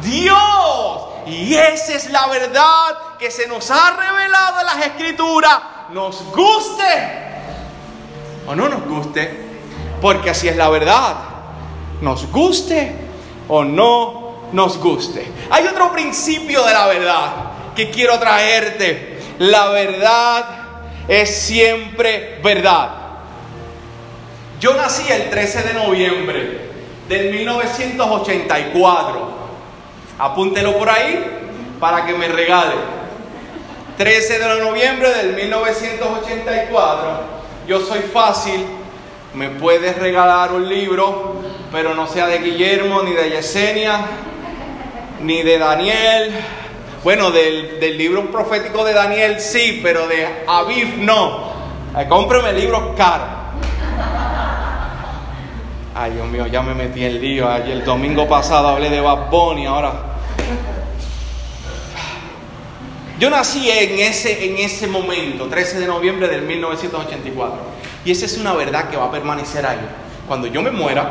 Dios. 0.03 1.03
Y 1.27 1.55
esa 1.55 1.95
es 1.95 2.11
la 2.11 2.27
verdad 2.27 3.17
que 3.19 3.31
se 3.31 3.47
nos 3.47 3.71
ha 3.71 3.91
revelado 3.97 4.61
en 4.61 4.67
las 4.67 4.87
escrituras. 4.87 5.59
Nos 5.93 6.25
guste 6.33 6.85
o 8.47 8.55
no 8.55 8.71
nos 8.71 8.87
guste. 8.87 9.31
Porque 10.01 10.31
así 10.31 10.49
es 10.49 10.57
la 10.57 10.71
verdad. 10.71 11.17
Nos 12.01 12.33
guste 12.33 12.93
o 13.49 13.63
no 13.63 14.49
nos 14.53 14.79
guste. 14.79 15.31
Hay 15.51 15.67
otro 15.67 15.93
principio 15.93 16.65
de 16.65 16.73
la 16.73 16.87
verdad 16.87 17.33
que 17.77 17.91
quiero 17.91 18.19
traerte. 18.19 19.19
La 19.39 19.69
verdad 19.69 20.47
es 21.09 21.37
siempre 21.37 22.41
verdad. 22.43 22.89
Yo 24.61 24.75
nací 24.75 25.13
el 25.13 25.29
13 25.29 25.63
de 25.63 25.75
noviembre 25.75 26.71
del 27.07 27.35
1984. 27.35 29.31
Apúntelo 30.19 30.79
por 30.79 30.89
ahí 30.89 31.23
para 31.79 32.07
que 32.07 32.15
me 32.15 32.29
regale. 32.29 33.02
13 34.03 34.41
de 34.41 34.61
noviembre 34.61 35.15
del 35.15 35.37
1984. 35.37 37.09
Yo 37.69 37.79
soy 37.79 38.01
fácil. 38.01 38.67
Me 39.33 39.51
puedes 39.51 39.97
regalar 39.97 40.53
un 40.53 40.69
libro, 40.69 41.37
pero 41.71 41.95
no 41.95 42.09
sea 42.09 42.27
de 42.27 42.39
Guillermo, 42.39 43.03
ni 43.03 43.13
de 43.13 43.31
Yesenia, 43.31 44.01
ni 45.21 45.45
de 45.45 45.57
Daniel. 45.57 46.33
Bueno, 47.05 47.31
del, 47.31 47.79
libro 47.97 48.29
profético 48.33 48.85
de 48.85 48.93
Daniel 48.93 49.39
sí, 49.39 49.79
pero 49.85 50.09
de 50.09 50.27
Aviv 50.49 50.99
no. 50.99 51.53
Cómpreme 52.09 52.53
libros 52.55 52.97
caros. 52.97 53.29
Ay, 55.95 56.11
Dios 56.11 56.27
mío, 56.27 56.49
ya 56.49 56.61
me 56.61 56.75
metí 56.75 57.05
en 57.05 57.21
lío. 57.21 57.49
Ayer, 57.49 57.71
el 57.71 57.85
domingo 57.85 58.27
pasado 58.27 58.67
hablé 58.67 58.91
de 58.91 59.01
Bad 59.01 59.31
Bunny, 59.31 59.67
ahora. 59.67 59.93
Yo 63.23 63.31
nací 63.31 63.71
en 63.71 64.01
ese, 64.01 64.47
en 64.47 64.59
ese 64.59 64.89
momento, 64.89 65.47
13 65.47 65.79
de 65.79 65.87
noviembre 65.87 66.27
del 66.27 66.43
1984. 66.43 67.57
Y 68.05 68.11
esa 68.11 68.27
es 68.27 68.37
una 68.37 68.53
verdad 68.53 68.91
que 68.91 68.97
va 68.97 69.05
a 69.05 69.13
permanecer 69.13 69.65
ahí. 69.65 69.79
Cuando 70.27 70.49
yo 70.49 70.61
me 70.61 70.73
muera, 70.73 71.09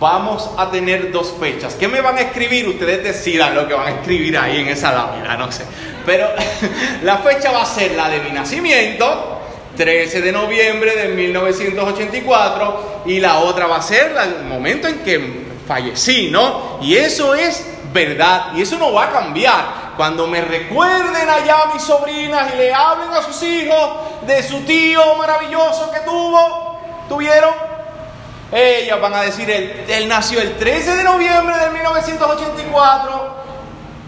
vamos 0.00 0.50
a 0.58 0.68
tener 0.72 1.12
dos 1.12 1.32
fechas. 1.38 1.74
¿Qué 1.74 1.86
me 1.86 2.00
van 2.00 2.16
a 2.16 2.22
escribir? 2.22 2.66
Ustedes 2.66 3.04
decidan 3.04 3.54
lo 3.54 3.68
que 3.68 3.74
van 3.74 3.86
a 3.86 3.90
escribir 3.90 4.36
ahí 4.36 4.58
en 4.58 4.66
esa 4.70 4.90
lámina, 4.90 5.36
no 5.36 5.52
sé. 5.52 5.62
Pero 6.04 6.26
la 7.04 7.18
fecha 7.18 7.52
va 7.52 7.62
a 7.62 7.66
ser 7.66 7.92
la 7.92 8.08
de 8.08 8.18
mi 8.22 8.32
nacimiento 8.32 9.38
13 9.76 10.22
de 10.22 10.32
noviembre 10.32 10.96
de 10.96 11.14
1984 11.14 13.02
y 13.06 13.20
la 13.20 13.38
otra 13.38 13.68
va 13.68 13.76
a 13.76 13.82
ser 13.82 14.16
el 14.20 14.46
momento 14.46 14.88
en 14.88 14.98
que 14.98 15.44
fallecí, 15.64 16.28
¿no? 16.28 16.80
Y 16.82 16.96
eso 16.96 17.36
es 17.36 17.64
verdad 17.92 18.48
y 18.56 18.62
eso 18.62 18.76
no 18.78 18.92
va 18.92 19.04
a 19.04 19.12
cambiar. 19.12 19.79
Cuando 20.00 20.26
me 20.26 20.40
recuerden 20.40 21.28
allá 21.28 21.64
a 21.64 21.74
mis 21.74 21.82
sobrinas 21.82 22.54
y 22.54 22.56
le 22.56 22.72
hablen 22.72 23.12
a 23.12 23.20
sus 23.20 23.42
hijos 23.42 23.90
de 24.26 24.42
su 24.42 24.62
tío 24.62 25.14
maravilloso 25.16 25.90
que 25.92 26.00
tuvo, 26.00 26.80
tuvieron, 27.06 27.50
ellas 28.50 28.98
van 28.98 29.12
a 29.12 29.20
decir, 29.20 29.50
él, 29.50 29.84
él 29.86 30.08
nació 30.08 30.40
el 30.40 30.56
13 30.56 30.96
de 30.96 31.04
noviembre 31.04 31.54
de 31.54 31.70
1984 31.72 33.34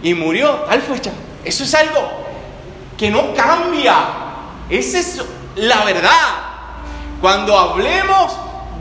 y 0.02 0.14
murió 0.14 0.64
tal 0.66 0.80
fecha. 0.80 1.10
Eso 1.44 1.64
es 1.64 1.74
algo 1.74 2.10
que 2.96 3.10
no 3.10 3.34
cambia. 3.34 3.94
Ese 4.70 5.00
es 5.00 5.22
la 5.56 5.84
verdad. 5.84 6.38
Cuando 7.20 7.58
hablemos 7.58 8.34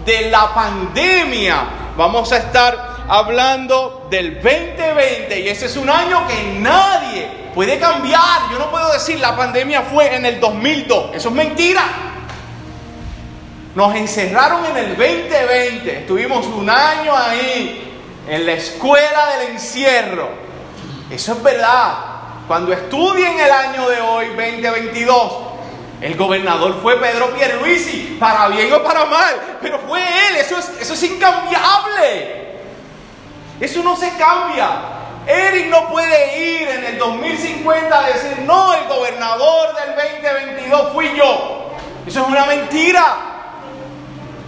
de 0.06 0.30
la 0.30 0.54
pandemia, 0.54 1.66
vamos 1.98 2.32
a 2.32 2.38
estar 2.38 2.91
hablando 3.12 4.08
del 4.10 4.36
2020 4.36 5.42
y 5.42 5.50
ese 5.50 5.66
es 5.66 5.76
un 5.76 5.90
año 5.90 6.26
que 6.30 6.60
nadie 6.60 7.28
puede 7.54 7.78
cambiar. 7.78 8.50
Yo 8.50 8.58
no 8.58 8.72
puedo 8.72 8.90
decir 8.94 9.20
la 9.20 9.36
pandemia 9.36 9.82
fue 9.82 10.16
en 10.16 10.26
el 10.26 10.40
2002, 10.40 11.16
eso 11.16 11.28
es 11.28 11.36
mentira. 11.36 11.84
Nos 13.76 13.94
encerraron 13.96 14.66
en 14.66 14.78
el 14.78 14.90
2020, 14.96 16.00
estuvimos 16.00 16.46
un 16.46 16.70
año 16.70 17.14
ahí 17.14 18.00
en 18.30 18.46
la 18.46 18.54
escuela 18.54 19.36
del 19.36 19.52
encierro. 19.52 20.30
Eso 21.10 21.34
es 21.34 21.44
verdad. 21.44 21.94
Cuando 22.48 22.72
estudien 22.72 23.38
el 23.38 23.52
año 23.52 23.90
de 23.90 24.00
hoy, 24.00 24.28
2022, 24.28 25.34
el 26.00 26.16
gobernador 26.16 26.80
fue 26.82 26.96
Pedro 26.96 27.34
Pierluisi, 27.34 28.16
para 28.18 28.48
bien 28.48 28.72
o 28.72 28.82
para 28.82 29.04
mal, 29.04 29.58
pero 29.62 29.80
fue 29.80 30.00
él, 30.00 30.38
eso 30.38 30.58
es, 30.58 30.72
eso 30.80 30.94
es 30.94 31.04
incambiable. 31.04 32.41
Eso 33.62 33.84
no 33.84 33.96
se 33.96 34.10
cambia. 34.18 34.70
Eric 35.28 35.68
no 35.68 35.88
puede 35.88 36.40
ir 36.40 36.68
en 36.68 36.84
el 36.84 36.98
2050 36.98 37.98
a 37.98 38.08
decir, 38.08 38.40
no, 38.40 38.74
el 38.74 38.88
gobernador 38.88 39.76
del 39.76 39.96
2022 39.96 40.94
fui 40.94 41.14
yo. 41.16 41.70
Eso 42.08 42.22
es 42.22 42.28
una 42.28 42.46
mentira. 42.46 43.18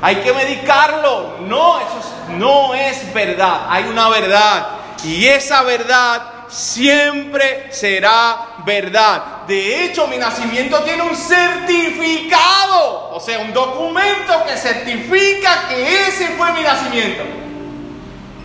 Hay 0.02 0.16
que 0.18 0.34
medicarlo. 0.34 1.38
No, 1.42 1.80
eso 1.80 2.02
no 2.30 2.74
es 2.74 3.14
verdad. 3.14 3.68
Hay 3.70 3.84
una 3.84 4.10
verdad. 4.10 4.68
Y 5.04 5.28
esa 5.28 5.62
verdad 5.62 6.24
siempre 6.48 7.68
será 7.72 8.48
verdad. 8.66 9.44
De 9.48 9.86
hecho, 9.86 10.08
mi 10.08 10.18
nacimiento 10.18 10.82
tiene 10.82 11.04
un 11.04 11.16
certificado. 11.16 13.12
O 13.12 13.20
sea, 13.20 13.40
un 13.40 13.54
documento 13.54 14.44
que 14.46 14.58
certifica 14.58 15.68
que 15.70 16.08
ese 16.08 16.30
fue 16.30 16.52
mi 16.54 16.62
nacimiento. 16.62 17.43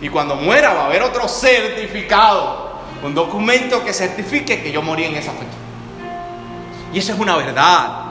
Y 0.01 0.09
cuando 0.09 0.35
muera 0.35 0.73
va 0.73 0.83
a 0.83 0.85
haber 0.85 1.03
otro 1.03 1.27
certificado. 1.27 2.69
Un 3.03 3.15
documento 3.15 3.83
que 3.83 3.93
certifique 3.93 4.61
que 4.61 4.71
yo 4.71 4.81
morí 4.81 5.05
en 5.05 5.15
esa 5.15 5.31
fecha. 5.31 5.45
Y 6.93 6.99
eso 6.99 7.13
es 7.13 7.19
una 7.19 7.35
verdad. 7.35 8.09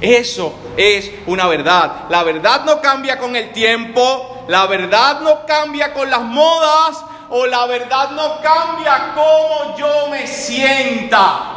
Eso 0.00 0.54
es 0.76 1.10
una 1.26 1.46
verdad. 1.46 2.06
La 2.08 2.24
verdad 2.24 2.64
no 2.64 2.80
cambia 2.80 3.18
con 3.18 3.36
el 3.36 3.52
tiempo, 3.52 4.44
la 4.48 4.66
verdad 4.66 5.20
no 5.20 5.46
cambia 5.46 5.94
con 5.94 6.10
las 6.10 6.22
modas 6.22 7.04
o 7.30 7.46
la 7.46 7.66
verdad 7.66 8.10
no 8.10 8.40
cambia 8.42 9.14
como 9.14 9.76
yo 9.78 10.08
me 10.10 10.26
sienta. 10.26 11.52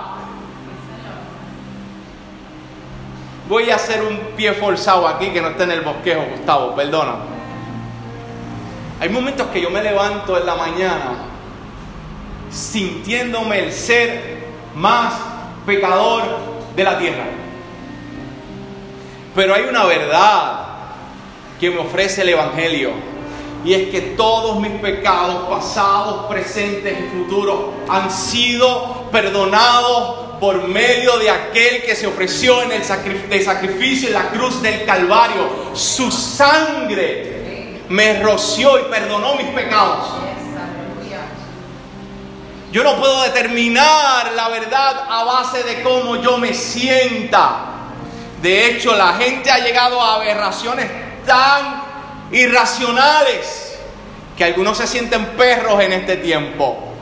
Voy 3.49 3.69
a 3.69 3.75
hacer 3.75 4.03
un 4.03 4.17
pie 4.35 4.53
forzado 4.53 5.07
aquí 5.07 5.29
que 5.31 5.41
no 5.41 5.49
esté 5.49 5.63
en 5.63 5.71
el 5.71 5.81
bosquejo, 5.81 6.23
Gustavo, 6.31 6.75
perdona. 6.75 7.34
Hay 8.99 9.09
momentos 9.09 9.47
que 9.47 9.61
yo 9.61 9.69
me 9.69 9.83
levanto 9.83 10.37
en 10.37 10.45
la 10.45 10.55
mañana 10.55 11.25
sintiéndome 12.49 13.59
el 13.59 13.73
ser 13.73 14.45
más 14.75 15.13
pecador 15.65 16.23
de 16.75 16.83
la 16.83 16.97
tierra. 16.97 17.25
Pero 19.35 19.53
hay 19.53 19.63
una 19.63 19.83
verdad 19.83 20.65
que 21.59 21.69
me 21.69 21.79
ofrece 21.79 22.21
el 22.21 22.29
Evangelio. 22.29 22.91
Y 23.65 23.73
es 23.73 23.89
que 23.89 23.99
todos 24.15 24.59
mis 24.59 24.71
pecados, 24.79 25.49
pasados, 25.49 26.27
presentes 26.27 26.97
y 26.97 27.17
futuros, 27.17 27.71
han 27.89 28.11
sido 28.11 29.09
perdonados 29.11 30.39
por 30.39 30.67
medio 30.67 31.17
de 31.17 31.29
aquel 31.31 31.81
que 31.83 31.95
se 31.95 32.07
ofreció 32.07 32.61
en 32.61 32.71
el 32.71 32.83
sacrificio 33.43 34.07
en 34.07 34.13
la 34.13 34.29
cruz 34.29 34.61
del 34.61 34.85
Calvario. 34.85 35.49
Su 35.73 36.11
sangre 36.11 37.34
me 37.89 38.21
roció 38.21 38.79
y 38.79 38.83
perdonó 38.83 39.35
mis 39.35 39.47
pecados. 39.47 40.25
Yo 42.71 42.83
no 42.83 42.97
puedo 42.97 43.21
determinar 43.21 44.33
la 44.33 44.49
verdad 44.49 45.05
a 45.07 45.23
base 45.23 45.63
de 45.63 45.81
cómo 45.81 46.17
yo 46.17 46.37
me 46.37 46.53
sienta. 46.53 47.57
De 48.41 48.67
hecho, 48.67 48.93
la 48.95 49.13
gente 49.13 49.49
ha 49.49 49.59
llegado 49.59 50.01
a 50.01 50.15
aberraciones 50.15 50.91
tan 51.25 51.83
irracionales 52.31 53.77
que 54.37 54.43
algunos 54.43 54.77
se 54.77 54.87
sienten 54.87 55.25
perros 55.37 55.81
en 55.81 55.93
este 55.93 56.17
tiempo. 56.17 56.93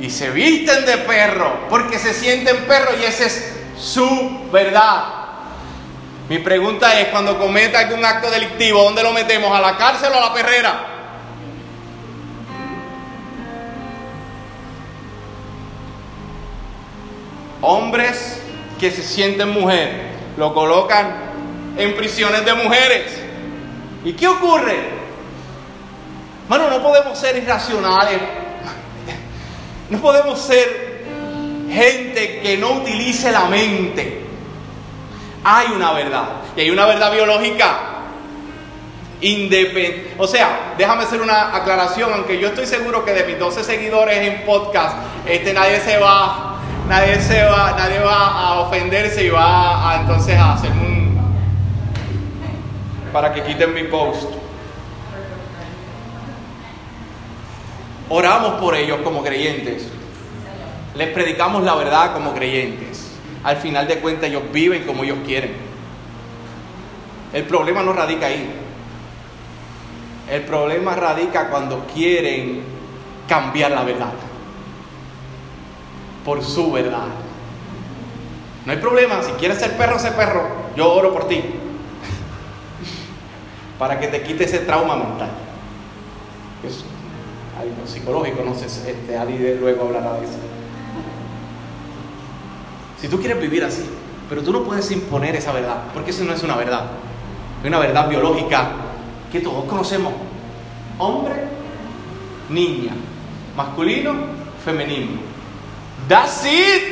Y 0.00 0.08
se 0.08 0.30
visten 0.30 0.86
de 0.86 0.96
perro 0.98 1.66
porque 1.68 1.98
se 1.98 2.14
sienten 2.14 2.64
perros 2.64 2.94
y 3.00 3.04
esa 3.04 3.26
es 3.26 3.52
su 3.78 4.48
verdad. 4.50 5.21
Mi 6.32 6.38
pregunta 6.38 6.98
es, 6.98 7.08
cuando 7.08 7.38
cometa 7.38 7.80
algún 7.80 8.02
acto 8.02 8.30
delictivo, 8.30 8.82
¿dónde 8.84 9.02
lo 9.02 9.12
metemos? 9.12 9.54
¿A 9.54 9.60
la 9.60 9.76
cárcel 9.76 10.10
o 10.14 10.16
a 10.16 10.28
la 10.28 10.32
perrera? 10.32 10.86
Hombres 17.60 18.40
que 18.80 18.90
se 18.90 19.02
sienten 19.02 19.50
mujer, 19.50 20.06
lo 20.38 20.54
colocan 20.54 21.16
en 21.76 21.94
prisiones 21.96 22.46
de 22.46 22.54
mujeres. 22.54 23.12
¿Y 24.02 24.14
qué 24.14 24.26
ocurre? 24.26 24.88
Bueno, 26.48 26.70
no 26.70 26.82
podemos 26.82 27.18
ser 27.18 27.36
irracionales. 27.36 28.18
No 29.90 29.98
podemos 30.00 30.40
ser 30.40 31.04
gente 31.70 32.40
que 32.40 32.56
no 32.56 32.70
utilice 32.70 33.30
la 33.30 33.44
mente. 33.44 34.21
Hay 35.44 35.68
una 35.74 35.92
verdad. 35.92 36.24
Y 36.56 36.60
hay 36.60 36.70
una 36.70 36.86
verdad 36.86 37.12
biológica. 37.12 37.78
Independiente. 39.20 40.14
O 40.18 40.26
sea, 40.26 40.74
déjame 40.76 41.04
hacer 41.04 41.20
una 41.20 41.54
aclaración, 41.54 42.12
aunque 42.12 42.38
yo 42.38 42.48
estoy 42.48 42.66
seguro 42.66 43.04
que 43.04 43.12
de 43.12 43.24
mis 43.24 43.38
12 43.38 43.62
seguidores 43.62 44.18
en 44.18 44.44
podcast, 44.44 44.96
este 45.26 45.54
nadie 45.54 45.80
se 45.80 45.98
va 45.98 46.52
nadie 46.88 47.20
se 47.20 47.42
va, 47.44 47.72
nadie 47.72 48.00
va 48.00 48.38
a 48.38 48.60
ofenderse 48.60 49.24
y 49.24 49.30
va 49.30 49.90
a, 49.90 50.00
entonces 50.00 50.36
a 50.36 50.52
hacer 50.52 50.70
un 50.72 51.02
para 53.12 53.32
que 53.32 53.42
quiten 53.42 53.72
mi 53.74 53.84
post. 53.84 54.30
Oramos 58.08 58.60
por 58.60 58.74
ellos 58.74 59.00
como 59.02 59.22
creyentes. 59.22 59.88
Les 60.94 61.08
predicamos 61.08 61.62
la 61.62 61.74
verdad 61.74 62.12
como 62.12 62.34
creyentes. 62.34 62.91
Al 63.44 63.56
final 63.56 63.88
de 63.88 63.98
cuentas 63.98 64.28
ellos 64.28 64.42
viven 64.52 64.84
como 64.84 65.04
ellos 65.04 65.18
quieren. 65.26 65.52
El 67.32 67.44
problema 67.44 67.82
no 67.82 67.92
radica 67.92 68.26
ahí. 68.26 68.50
El 70.30 70.42
problema 70.42 70.94
radica 70.94 71.50
cuando 71.50 71.86
quieren 71.92 72.62
cambiar 73.26 73.72
la 73.72 73.84
verdad 73.84 74.12
por 76.24 76.44
su 76.44 76.72
verdad. 76.72 77.08
No 78.64 78.72
hay 78.72 78.78
problema, 78.78 79.22
si 79.22 79.32
quieres 79.32 79.58
ser 79.58 79.76
perro, 79.76 79.98
sé 79.98 80.12
perro, 80.12 80.46
yo 80.76 80.92
oro 80.92 81.12
por 81.12 81.26
ti. 81.26 81.42
Para 83.78 83.98
que 83.98 84.08
te 84.08 84.22
quite 84.22 84.44
ese 84.44 84.60
trauma 84.60 84.96
mental. 84.96 85.30
Es 86.64 86.84
algo 87.58 87.86
psicológico, 87.86 88.44
no 88.44 88.54
sé, 88.54 88.66
este, 88.66 89.16
Ali 89.16 89.56
luego 89.58 89.86
hablará 89.86 90.12
de 90.14 90.26
eso. 90.26 90.38
Si 93.02 93.08
tú 93.08 93.18
quieres 93.18 93.40
vivir 93.40 93.64
así, 93.64 93.84
pero 94.28 94.42
tú 94.44 94.52
no 94.52 94.62
puedes 94.62 94.88
imponer 94.92 95.34
esa 95.34 95.50
verdad, 95.50 95.76
porque 95.92 96.12
eso 96.12 96.22
no 96.22 96.32
es 96.32 96.42
una 96.44 96.54
verdad. 96.54 96.84
Es 97.60 97.66
una 97.66 97.80
verdad 97.80 98.08
biológica 98.08 98.70
que 99.32 99.40
todos 99.40 99.64
conocemos. 99.64 100.12
Hombre, 100.98 101.34
niña, 102.48 102.92
masculino, 103.56 104.14
femenino. 104.64 105.20
That's 106.08 106.46
it. 106.46 106.82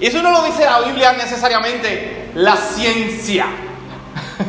Y 0.00 0.06
eso 0.06 0.22
no 0.22 0.30
lo 0.30 0.44
dice 0.44 0.64
la 0.64 0.80
Biblia 0.80 1.12
necesariamente, 1.12 2.30
la 2.36 2.56
ciencia. 2.56 3.48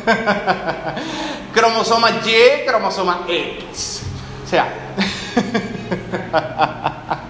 cromosoma 1.53 2.09
Y, 2.25 2.65
cromosoma 2.65 3.25
X. 3.27 4.03
O 4.45 4.47
sea, 4.47 4.73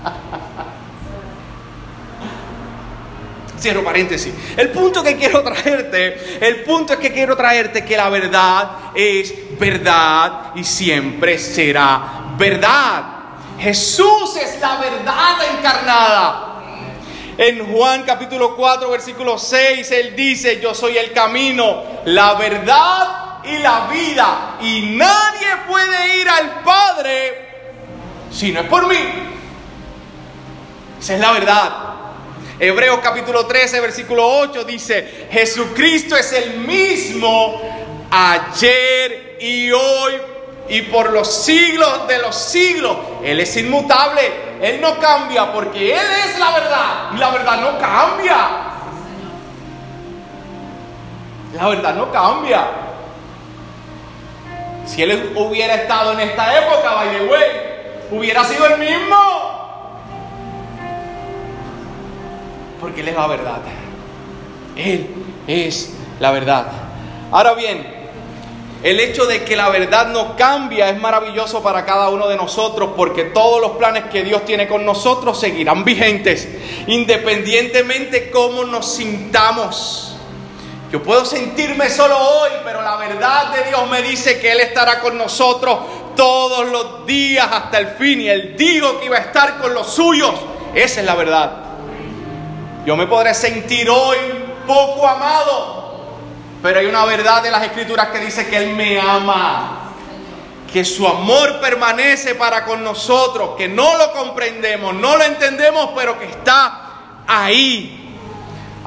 cierro 3.61 3.83
paréntesis. 3.83 4.33
El 4.57 4.69
punto 4.69 5.03
que 5.03 5.15
quiero 5.15 5.43
traerte, 5.43 6.39
el 6.41 6.63
punto 6.63 6.93
es 6.93 6.99
que 6.99 7.11
quiero 7.11 7.35
traerte 7.35 7.85
que 7.85 7.95
la 7.95 8.09
verdad 8.09 8.71
es 8.95 9.33
verdad 9.59 10.51
y 10.55 10.63
siempre 10.63 11.37
será 11.37 12.35
verdad. 12.37 13.03
Jesús 13.59 14.35
es 14.37 14.59
la 14.59 14.77
verdad 14.77 15.37
encarnada. 15.57 16.47
En 17.37 17.71
Juan 17.71 18.03
capítulo 18.03 18.55
4, 18.55 18.89
versículo 18.89 19.37
6, 19.37 19.89
Él 19.91 20.15
dice, 20.15 20.59
yo 20.59 20.73
soy 20.73 20.97
el 20.97 21.11
camino, 21.11 21.83
la 22.05 22.33
verdad 22.33 23.39
y 23.43 23.57
la 23.59 23.87
vida. 23.87 24.57
Y 24.61 24.95
nadie 24.97 25.47
puede 25.67 26.17
ir 26.19 26.29
al 26.29 26.61
Padre 26.63 27.51
si 28.31 28.51
no 28.51 28.61
es 28.61 28.67
por 28.67 28.87
mí. 28.87 28.97
Esa 30.99 31.15
es 31.15 31.19
la 31.19 31.31
verdad. 31.31 31.90
Hebreos 32.63 32.99
capítulo 33.01 33.47
13, 33.47 33.79
versículo 33.79 34.23
8 34.37 34.65
dice, 34.65 35.27
Jesucristo 35.31 36.15
es 36.15 36.31
el 36.31 36.59
mismo 36.59 37.59
ayer 38.11 39.37
y 39.39 39.71
hoy 39.71 40.13
y 40.69 40.83
por 40.83 41.11
los 41.11 41.43
siglos 41.43 42.07
de 42.07 42.19
los 42.19 42.35
siglos. 42.35 42.95
Él 43.23 43.39
es 43.39 43.57
inmutable, 43.57 44.21
Él 44.61 44.79
no 44.79 44.99
cambia 44.99 45.51
porque 45.51 45.95
Él 45.95 46.05
es 46.23 46.37
la 46.37 46.51
verdad 46.51 47.09
y 47.15 47.17
la 47.17 47.31
verdad 47.31 47.61
no 47.61 47.79
cambia. 47.79 48.47
La 51.55 51.67
verdad 51.67 51.95
no 51.95 52.11
cambia. 52.11 52.67
Si 54.85 55.01
Él 55.01 55.33
hubiera 55.35 55.73
estado 55.73 56.11
en 56.13 56.19
esta 56.19 56.59
época, 56.59 57.05
way, 57.27 57.43
hubiera 58.11 58.43
sido 58.43 58.67
el 58.67 58.77
mismo. 58.77 59.50
Porque 62.81 63.01
Él 63.01 63.07
es 63.07 63.15
la 63.15 63.27
verdad. 63.27 63.61
Él 64.75 65.07
es 65.47 65.93
la 66.19 66.31
verdad. 66.31 66.67
Ahora 67.31 67.53
bien, 67.53 68.01
El 68.83 68.99
hecho 68.99 69.27
de 69.27 69.43
que 69.43 69.55
la 69.55 69.69
verdad 69.69 70.07
no 70.07 70.35
cambia 70.35 70.89
es 70.89 70.99
maravilloso 70.99 71.61
para 71.61 71.85
cada 71.85 72.09
uno 72.09 72.27
de 72.27 72.35
nosotros 72.35 72.93
porque 72.97 73.25
todos 73.25 73.61
los 73.61 73.71
planes 73.73 74.05
que 74.05 74.23
Dios 74.23 74.43
tiene 74.43 74.67
con 74.67 74.83
nosotros 74.83 75.39
seguirán 75.39 75.85
vigentes, 75.85 76.47
independientemente 76.87 78.31
cómo 78.31 78.63
nos 78.63 78.91
sintamos. 78.95 80.15
Yo 80.91 81.03
puedo 81.03 81.25
sentirme 81.25 81.91
solo 81.91 82.17
hoy, 82.17 82.49
pero 82.65 82.81
la 82.81 82.95
verdad 82.97 83.53
de 83.53 83.69
Dios 83.69 83.87
me 83.87 84.01
dice 84.01 84.39
que 84.39 84.51
Él 84.51 84.59
estará 84.61 84.99
con 84.99 85.15
nosotros 85.15 85.77
todos 86.15 86.67
los 86.67 87.05
días 87.05 87.47
hasta 87.51 87.77
el 87.77 87.87
fin. 87.89 88.21
Y 88.21 88.29
Él 88.29 88.55
dijo 88.57 88.99
que 88.99 89.05
iba 89.05 89.17
a 89.17 89.21
estar 89.21 89.59
con 89.59 89.75
los 89.75 89.93
suyos. 89.93 90.33
Esa 90.73 91.01
es 91.01 91.05
la 91.05 91.15
verdad. 91.15 91.60
Yo 92.85 92.95
me 92.95 93.05
podré 93.05 93.33
sentir 93.35 93.87
hoy 93.89 94.17
poco 94.65 95.07
amado, 95.07 95.99
pero 96.63 96.79
hay 96.79 96.87
una 96.87 97.05
verdad 97.05 97.43
de 97.43 97.51
las 97.51 97.63
escrituras 97.63 98.07
que 98.07 98.19
dice 98.19 98.47
que 98.47 98.57
Él 98.57 98.73
me 98.75 98.99
ama, 98.99 99.91
que 100.71 100.83
su 100.83 101.07
amor 101.07 101.59
permanece 101.59 102.33
para 102.33 102.65
con 102.65 102.83
nosotros, 102.83 103.51
que 103.55 103.67
no 103.67 103.97
lo 103.97 104.11
comprendemos, 104.13 104.95
no 104.95 105.15
lo 105.15 105.23
entendemos, 105.23 105.91
pero 105.95 106.17
que 106.17 106.25
está 106.25 107.21
ahí. 107.27 108.17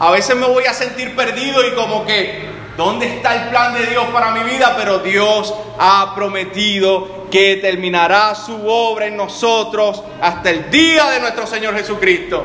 A 0.01 0.11
veces 0.11 0.35
me 0.35 0.47
voy 0.47 0.65
a 0.65 0.75
sentir 0.75 1.15
perdido 1.15 1.65
y 1.65 1.73
como 1.75 2.05
que, 2.05 2.49
¿dónde 2.77 3.07
está 3.07 3.37
el 3.37 3.51
plan 3.51 3.75
de 3.75 3.87
Dios 3.87 4.07
para 4.13 4.33
mi 4.33 4.43
vida? 4.43 4.75
Pero 4.77 4.99
Dios 4.99 5.55
ha 5.79 6.15
prometido 6.17 7.29
que 7.31 7.57
terminará 7.57 8.35
su 8.35 8.67
obra 8.67 9.07
en 9.07 9.17
nosotros 9.17 10.03
hasta 10.21 10.51
el 10.51 10.69
día 10.69 11.11
de 11.11 11.21
nuestro 11.21 11.47
Señor 11.47 11.77
Jesucristo. 11.77 12.45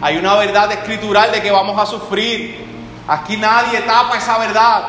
Hay 0.00 0.16
una 0.16 0.34
verdad 0.36 0.70
escritural 0.70 1.32
de 1.32 1.42
que 1.42 1.50
vamos 1.50 1.80
a 1.80 1.86
sufrir. 1.86 2.66
Aquí 3.08 3.36
nadie 3.36 3.80
tapa 3.80 4.18
esa 4.18 4.38
verdad. 4.38 4.82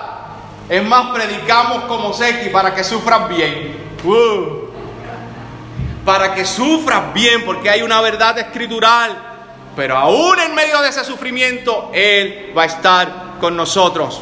Es 0.70 0.84
más, 0.84 1.08
predicamos 1.08 1.86
como 1.86 2.14
Seki 2.14 2.50
para 2.50 2.76
que 2.76 2.84
sufras 2.84 3.28
bien. 3.28 3.98
Uh. 4.04 4.70
Para 6.06 6.36
que 6.36 6.46
sufras 6.46 7.14
bien, 7.14 7.44
porque 7.44 7.70
hay 7.70 7.82
una 7.82 8.02
verdad 8.02 8.38
escritural. 8.38 9.18
Pero 9.76 9.98
aún 9.98 10.40
en 10.40 10.54
medio 10.54 10.80
de 10.82 10.90
ese 10.90 11.04
sufrimiento, 11.04 11.90
Él 11.94 12.54
va 12.56 12.64
a 12.64 12.66
estar 12.66 13.08
con 13.40 13.56
nosotros. 13.56 14.22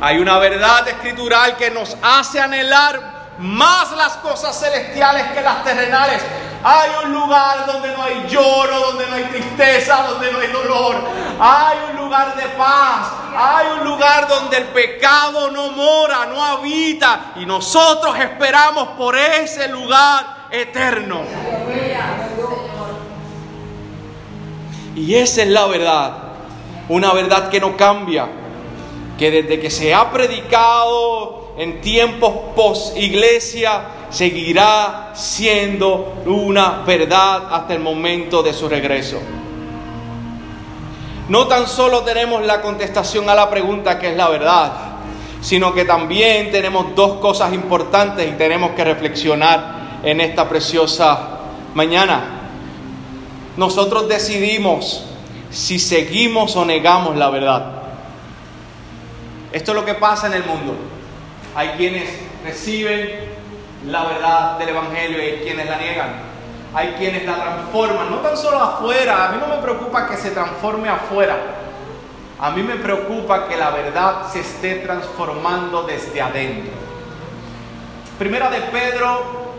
Hay 0.00 0.18
una 0.18 0.38
verdad 0.38 0.86
escritural 0.88 1.56
que 1.56 1.70
nos 1.70 1.96
hace 2.02 2.40
anhelar 2.40 3.14
más 3.38 3.92
las 3.92 4.14
cosas 4.16 4.58
celestiales 4.58 5.32
que 5.32 5.40
las 5.40 5.64
terrenales. 5.64 6.22
Hay 6.66 6.90
un 7.04 7.12
lugar 7.12 7.66
donde 7.66 7.92
no 7.94 8.02
hay 8.02 8.26
lloro, 8.26 8.80
donde 8.86 9.06
no 9.06 9.16
hay 9.16 9.24
tristeza, 9.24 10.06
donde 10.08 10.32
no 10.32 10.38
hay 10.38 10.48
dolor. 10.48 10.96
Hay 11.38 11.76
un 11.90 12.02
lugar 12.02 12.34
de 12.34 12.42
paz. 12.56 13.12
Hay 13.36 13.66
un 13.78 13.84
lugar 13.84 14.26
donde 14.26 14.56
el 14.56 14.64
pecado 14.68 15.50
no 15.50 15.72
mora, 15.72 16.24
no 16.24 16.42
habita. 16.42 17.32
Y 17.36 17.44
nosotros 17.44 18.18
esperamos 18.18 18.88
por 18.96 19.14
ese 19.14 19.68
lugar 19.68 20.46
eterno. 20.50 21.20
Y 24.96 25.16
esa 25.16 25.42
es 25.42 25.48
la 25.48 25.66
verdad. 25.66 26.12
Una 26.88 27.12
verdad 27.12 27.50
que 27.50 27.60
no 27.60 27.76
cambia. 27.76 28.26
Que 29.18 29.30
desde 29.30 29.60
que 29.60 29.70
se 29.70 29.92
ha 29.92 30.10
predicado 30.10 31.52
en 31.58 31.82
tiempos 31.82 32.32
post 32.56 32.96
iglesia 32.96 33.82
seguirá 34.14 35.10
siendo 35.12 36.22
una 36.26 36.82
verdad 36.86 37.48
hasta 37.50 37.74
el 37.74 37.80
momento 37.80 38.44
de 38.44 38.52
su 38.52 38.68
regreso. 38.68 39.20
No 41.28 41.48
tan 41.48 41.66
solo 41.66 42.02
tenemos 42.02 42.44
la 42.46 42.62
contestación 42.62 43.28
a 43.28 43.34
la 43.34 43.50
pregunta 43.50 43.98
que 43.98 44.10
es 44.10 44.16
la 44.16 44.28
verdad, 44.28 44.72
sino 45.40 45.74
que 45.74 45.84
también 45.84 46.52
tenemos 46.52 46.94
dos 46.94 47.14
cosas 47.14 47.52
importantes 47.52 48.28
y 48.28 48.36
tenemos 48.36 48.70
que 48.72 48.84
reflexionar 48.84 50.00
en 50.04 50.20
esta 50.20 50.48
preciosa 50.48 51.40
mañana. 51.74 52.42
Nosotros 53.56 54.08
decidimos 54.08 55.02
si 55.50 55.80
seguimos 55.80 56.54
o 56.54 56.64
negamos 56.64 57.16
la 57.16 57.30
verdad. 57.30 57.72
Esto 59.50 59.72
es 59.72 59.76
lo 59.76 59.84
que 59.84 59.94
pasa 59.94 60.28
en 60.28 60.34
el 60.34 60.44
mundo. 60.44 60.76
Hay 61.56 61.70
quienes 61.70 62.08
reciben 62.44 63.33
la 63.86 64.04
verdad 64.04 64.58
del 64.58 64.70
Evangelio 64.70 65.18
y 65.18 65.26
hay 65.26 65.40
quienes 65.42 65.68
la 65.68 65.76
niegan. 65.76 66.34
Hay 66.74 66.94
quienes 66.98 67.24
la 67.24 67.36
transforman, 67.36 68.10
no 68.10 68.16
tan 68.16 68.36
solo 68.36 68.58
afuera, 68.58 69.26
a 69.26 69.28
mí 69.32 69.38
no 69.40 69.46
me 69.46 69.62
preocupa 69.62 70.08
que 70.08 70.16
se 70.16 70.32
transforme 70.32 70.88
afuera, 70.88 71.36
a 72.40 72.50
mí 72.50 72.64
me 72.64 72.74
preocupa 72.74 73.46
que 73.46 73.56
la 73.56 73.70
verdad 73.70 74.26
se 74.32 74.40
esté 74.40 74.76
transformando 74.76 75.84
desde 75.84 76.20
adentro. 76.20 76.72
Primera 78.18 78.50
de 78.50 78.60
Pedro, 78.60 79.54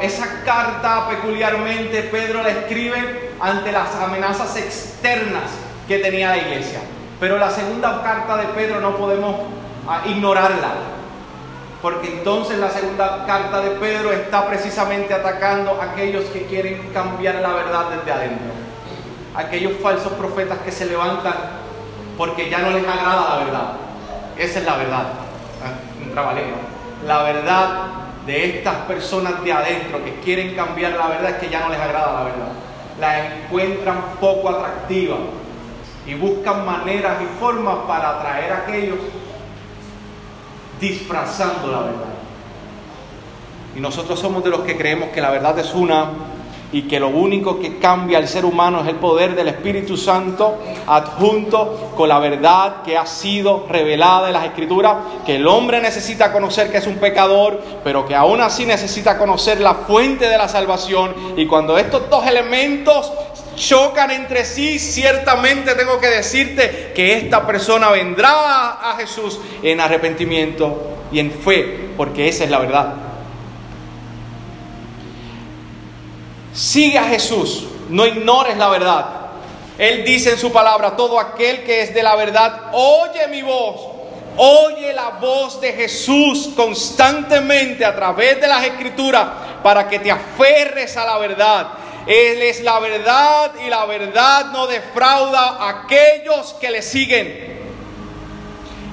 esa 0.00 0.42
carta 0.42 1.06
peculiarmente 1.10 2.04
Pedro 2.04 2.42
la 2.42 2.48
escribe 2.48 3.32
ante 3.40 3.70
las 3.70 3.94
amenazas 3.96 4.56
externas 4.56 5.44
que 5.86 5.98
tenía 5.98 6.30
la 6.30 6.38
iglesia. 6.38 6.80
Pero 7.20 7.36
la 7.36 7.50
segunda 7.50 8.02
carta 8.02 8.38
de 8.38 8.44
Pedro 8.48 8.80
no 8.80 8.96
podemos 8.96 9.36
ah, 9.86 10.02
ignorarla 10.06 10.94
porque 11.84 12.08
entonces 12.08 12.56
la 12.56 12.70
segunda 12.70 13.26
carta 13.26 13.60
de 13.60 13.72
Pedro 13.72 14.10
está 14.10 14.46
precisamente 14.48 15.12
atacando 15.12 15.78
a 15.78 15.92
aquellos 15.92 16.24
que 16.30 16.46
quieren 16.46 16.80
cambiar 16.94 17.34
la 17.34 17.52
verdad 17.52 17.90
desde 17.90 18.10
adentro. 18.10 18.52
Aquellos 19.34 19.74
falsos 19.82 20.14
profetas 20.14 20.60
que 20.60 20.72
se 20.72 20.86
levantan 20.86 21.34
porque 22.16 22.48
ya 22.48 22.60
no 22.60 22.70
les 22.70 22.88
agrada 22.88 23.36
la 23.36 23.44
verdad. 23.44 23.72
Esa 24.38 24.60
es 24.60 24.64
la 24.64 24.76
verdad. 24.78 25.02
Ah, 25.62 26.02
un 26.02 26.10
trabalero. 26.10 26.56
La 27.06 27.22
verdad 27.22 27.68
de 28.24 28.56
estas 28.56 28.76
personas 28.86 29.44
de 29.44 29.52
adentro 29.52 30.02
que 30.02 30.20
quieren 30.20 30.56
cambiar 30.56 30.92
la 30.92 31.08
verdad 31.08 31.32
es 31.32 31.36
que 31.36 31.50
ya 31.50 31.60
no 31.60 31.68
les 31.68 31.80
agrada 31.80 32.14
la 32.14 32.24
verdad. 32.24 32.48
La 32.98 33.26
encuentran 33.26 33.98
poco 34.22 34.48
atractiva 34.48 35.16
y 36.06 36.14
buscan 36.14 36.64
maneras 36.64 37.16
y 37.20 37.38
formas 37.38 37.76
para 37.86 38.20
atraer 38.20 38.52
a 38.52 38.56
aquellos 38.60 39.00
disfrazando 40.88 41.70
la 41.70 41.80
verdad. 41.80 42.14
Y 43.76 43.80
nosotros 43.80 44.18
somos 44.18 44.44
de 44.44 44.50
los 44.50 44.60
que 44.60 44.76
creemos 44.76 45.08
que 45.10 45.20
la 45.20 45.30
verdad 45.30 45.58
es 45.58 45.74
una 45.74 46.10
y 46.74 46.82
que 46.82 46.98
lo 46.98 47.08
único 47.08 47.60
que 47.60 47.78
cambia 47.78 48.18
al 48.18 48.26
ser 48.26 48.44
humano 48.44 48.80
es 48.80 48.88
el 48.88 48.96
poder 48.96 49.36
del 49.36 49.46
Espíritu 49.46 49.96
Santo 49.96 50.58
adjunto 50.88 51.92
con 51.96 52.08
la 52.08 52.18
verdad 52.18 52.82
que 52.84 52.98
ha 52.98 53.06
sido 53.06 53.66
revelada 53.68 54.26
en 54.26 54.32
las 54.32 54.44
Escrituras, 54.44 54.96
que 55.24 55.36
el 55.36 55.46
hombre 55.46 55.80
necesita 55.80 56.32
conocer 56.32 56.72
que 56.72 56.78
es 56.78 56.86
un 56.88 56.96
pecador, 56.96 57.62
pero 57.84 58.04
que 58.04 58.16
aún 58.16 58.40
así 58.40 58.66
necesita 58.66 59.18
conocer 59.18 59.60
la 59.60 59.74
fuente 59.74 60.28
de 60.28 60.36
la 60.36 60.48
salvación. 60.48 61.14
Y 61.36 61.46
cuando 61.46 61.78
estos 61.78 62.10
dos 62.10 62.26
elementos 62.26 63.12
chocan 63.56 64.10
entre 64.10 64.44
sí, 64.44 64.78
ciertamente 64.78 65.74
tengo 65.74 66.00
que 66.00 66.08
decirte 66.08 66.92
que 66.94 67.16
esta 67.16 67.46
persona 67.46 67.90
vendrá 67.90 68.90
a 68.90 68.96
Jesús 68.98 69.38
en 69.62 69.80
arrepentimiento 69.80 70.98
y 71.12 71.20
en 71.20 71.30
fe, 71.30 71.90
porque 71.96 72.28
esa 72.28 72.44
es 72.44 72.50
la 72.50 72.58
verdad. 72.58 72.94
Sigue 76.52 76.98
a 76.98 77.04
Jesús, 77.04 77.66
no 77.88 78.06
ignores 78.06 78.56
la 78.56 78.68
verdad. 78.68 79.06
Él 79.76 80.04
dice 80.04 80.30
en 80.30 80.38
su 80.38 80.52
palabra, 80.52 80.96
todo 80.96 81.18
aquel 81.18 81.64
que 81.64 81.82
es 81.82 81.94
de 81.94 82.02
la 82.02 82.14
verdad, 82.14 82.70
oye 82.72 83.26
mi 83.28 83.42
voz, 83.42 83.80
oye 84.36 84.92
la 84.92 85.10
voz 85.20 85.60
de 85.60 85.72
Jesús 85.72 86.50
constantemente 86.54 87.84
a 87.84 87.94
través 87.94 88.40
de 88.40 88.46
las 88.46 88.64
escrituras 88.64 89.26
para 89.62 89.88
que 89.88 89.98
te 89.98 90.10
aferres 90.10 90.96
a 90.96 91.04
la 91.04 91.18
verdad 91.18 91.83
él 92.06 92.42
es 92.42 92.60
la 92.62 92.78
verdad 92.80 93.52
y 93.64 93.70
la 93.70 93.86
verdad 93.86 94.46
no 94.52 94.66
defrauda 94.66 95.56
a 95.58 95.68
aquellos 95.68 96.54
que 96.60 96.70
le 96.70 96.82
siguen. 96.82 97.54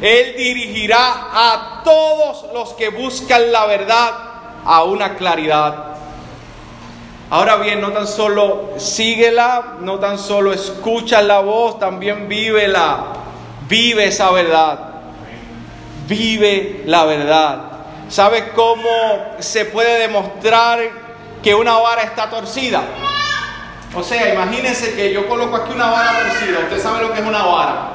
Él 0.02 0.36
dirigirá 0.38 1.28
a 1.32 1.82
todos 1.84 2.46
los 2.54 2.74
que 2.74 2.90
buscan 2.90 3.52
la 3.52 3.66
verdad 3.66 4.12
a 4.66 4.84
una 4.84 5.16
claridad. 5.16 5.92
Ahora 7.30 7.58
bien, 7.58 7.80
no 7.80 7.92
tan 7.92 8.08
solo 8.08 8.72
síguela, 8.78 9.78
no 9.82 10.00
tan 10.00 10.18
solo 10.18 10.54
escucha 10.54 11.22
la 11.22 11.40
voz, 11.40 11.80
también 11.80 12.28
vívela. 12.28 13.06
Vive 13.68 14.06
esa 14.06 14.32
verdad. 14.32 14.80
Vive 16.08 16.84
la 16.86 17.06
verdad. 17.06 17.62
¿Sabes 18.10 18.46
cómo 18.56 18.90
se 19.40 19.66
puede 19.66 20.00
demostrar 20.00 21.11
que 21.44 21.56
una 21.56 21.78
vara 21.78 22.04
está 22.04 22.30
torcida. 22.30 22.84
O 23.94 24.04
sea, 24.04 24.34
imagínense 24.34 24.96
que 24.96 25.14
yo 25.14 25.28
coloco 25.28 25.56
aquí 25.56 25.74
una 25.74 25.90
vara 25.90 26.12
torcida. 26.12 26.60
Usted 26.60 26.82
sabe 26.82 27.02
lo 27.02 27.14
que 27.14 27.20
es 27.20 27.26
una 27.26 27.44
vara. 27.44 27.90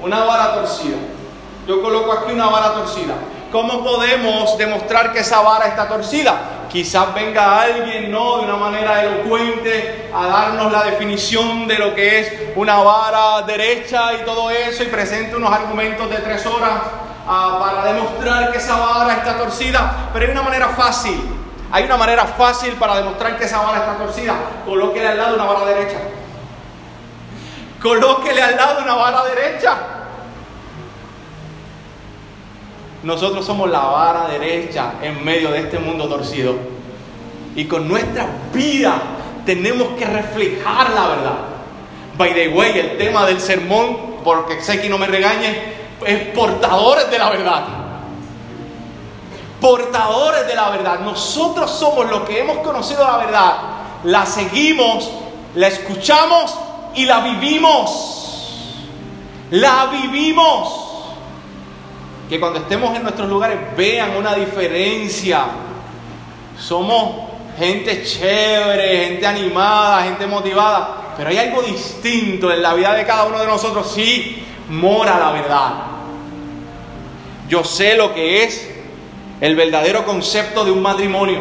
Una 0.00 0.24
vara 0.24 0.54
torcida. 0.54 0.96
Yo 1.66 1.82
coloco 1.82 2.12
aquí 2.12 2.32
una 2.32 2.46
vara 2.46 2.74
torcida. 2.74 3.14
¿Cómo 3.52 3.84
podemos 3.84 4.58
demostrar 4.58 5.12
que 5.12 5.20
esa 5.20 5.40
vara 5.40 5.68
está 5.68 5.88
torcida? 5.88 6.66
Quizás 6.68 7.14
venga 7.14 7.62
alguien, 7.62 8.10
¿no? 8.10 8.38
De 8.38 8.44
una 8.44 8.56
manera 8.56 9.04
elocuente 9.04 10.10
a 10.12 10.26
darnos 10.26 10.72
la 10.72 10.82
definición 10.82 11.68
de 11.68 11.78
lo 11.78 11.94
que 11.94 12.20
es 12.20 12.32
una 12.56 12.78
vara 12.78 13.42
derecha 13.46 14.14
y 14.14 14.24
todo 14.24 14.50
eso 14.50 14.82
y 14.82 14.86
presente 14.86 15.36
unos 15.36 15.52
argumentos 15.52 16.10
de 16.10 16.16
tres 16.16 16.44
horas 16.44 16.72
ah, 17.26 17.58
para 17.60 17.92
demostrar 17.92 18.50
que 18.50 18.58
esa 18.58 18.76
vara 18.76 19.14
está 19.14 19.38
torcida, 19.38 20.10
pero 20.12 20.26
hay 20.26 20.32
una 20.32 20.42
manera 20.42 20.68
fácil. 20.70 21.45
Hay 21.72 21.84
una 21.84 21.96
manera 21.96 22.24
fácil 22.24 22.72
para 22.74 22.96
demostrar 22.96 23.36
que 23.38 23.44
esa 23.44 23.60
vara 23.60 23.78
está 23.78 23.96
torcida. 23.96 24.34
Colóquele 24.64 25.08
al 25.08 25.18
lado 25.18 25.34
una 25.34 25.44
vara 25.44 25.66
derecha. 25.66 25.98
Colóquele 27.82 28.42
al 28.42 28.56
lado 28.56 28.82
una 28.82 28.94
vara 28.94 29.24
derecha. 29.24 29.76
Nosotros 33.02 33.44
somos 33.44 33.70
la 33.70 33.80
vara 33.80 34.28
derecha 34.28 34.94
en 35.02 35.24
medio 35.24 35.50
de 35.50 35.60
este 35.60 35.78
mundo 35.78 36.08
torcido. 36.08 36.54
Y 37.54 37.66
con 37.66 37.88
nuestra 37.88 38.26
vida 38.52 39.00
tenemos 39.44 39.88
que 39.98 40.04
reflejar 40.04 40.90
la 40.90 41.08
verdad. 41.08 41.36
By 42.16 42.34
the 42.34 42.48
way, 42.48 42.78
el 42.78 42.98
tema 42.98 43.26
del 43.26 43.40
sermón, 43.40 44.16
porque 44.24 44.60
sé 44.60 44.80
que 44.80 44.88
no 44.88 44.98
me 44.98 45.06
regañen, 45.06 45.56
es 46.04 46.18
portadores 46.28 47.10
de 47.10 47.18
la 47.18 47.30
verdad. 47.30 47.64
Portadores 49.66 50.46
de 50.46 50.54
la 50.54 50.70
verdad. 50.70 51.00
Nosotros 51.00 51.68
somos 51.72 52.08
los 52.08 52.20
que 52.20 52.38
hemos 52.38 52.58
conocido 52.58 53.02
la 53.02 53.16
verdad. 53.16 53.56
La 54.04 54.24
seguimos, 54.24 55.10
la 55.56 55.66
escuchamos 55.66 56.56
y 56.94 57.04
la 57.04 57.18
vivimos. 57.18 58.44
La 59.50 59.86
vivimos. 59.86 60.72
Que 62.28 62.38
cuando 62.38 62.60
estemos 62.60 62.94
en 62.94 63.02
nuestros 63.02 63.28
lugares 63.28 63.58
vean 63.76 64.16
una 64.16 64.36
diferencia. 64.36 65.46
Somos 66.56 67.28
gente 67.58 68.04
chévere, 68.04 69.06
gente 69.06 69.26
animada, 69.26 70.04
gente 70.04 70.28
motivada, 70.28 71.14
pero 71.16 71.30
hay 71.30 71.38
algo 71.38 71.62
distinto 71.62 72.52
en 72.52 72.62
la 72.62 72.72
vida 72.72 72.94
de 72.94 73.04
cada 73.04 73.24
uno 73.24 73.40
de 73.40 73.46
nosotros. 73.48 73.90
Sí, 73.92 74.46
mora 74.68 75.18
la 75.18 75.32
verdad. 75.32 75.72
Yo 77.48 77.64
sé 77.64 77.96
lo 77.96 78.14
que 78.14 78.44
es 78.44 78.75
el 79.40 79.56
verdadero 79.56 80.04
concepto 80.04 80.64
de 80.64 80.70
un 80.70 80.82
matrimonio. 80.82 81.40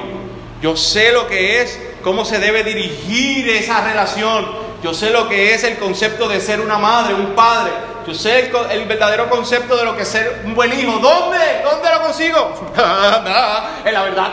Yo 0.61 0.75
sé 0.75 1.11
lo 1.11 1.27
que 1.27 1.61
es, 1.61 1.79
cómo 2.03 2.25
se 2.25 2.39
debe 2.39 2.63
dirigir 2.63 3.49
esa 3.49 3.81
relación. 3.81 4.45
Yo 4.83 4.93
sé 4.93 5.09
lo 5.09 5.27
que 5.27 5.53
es 5.53 5.63
el 5.63 5.77
concepto 5.77 6.27
de 6.27 6.39
ser 6.39 6.59
una 6.59 6.77
madre, 6.77 7.13
un 7.13 7.33
padre. 7.35 7.71
Yo 8.07 8.13
sé 8.13 8.51
el, 8.71 8.85
verdadero 8.85 9.29
concepto 9.29 9.75
de 9.75 9.83
lo 9.83 9.95
que 9.95 10.03
es 10.03 10.07
ser 10.07 10.43
un 10.45 10.53
buen 10.53 10.71
hijo. 10.77 10.99
¿Dónde? 10.99 11.37
¿Dónde 11.63 11.89
lo 11.91 12.01
consigo? 12.03 12.53
en 13.85 13.93
la 13.93 14.03
verdad. 14.03 14.29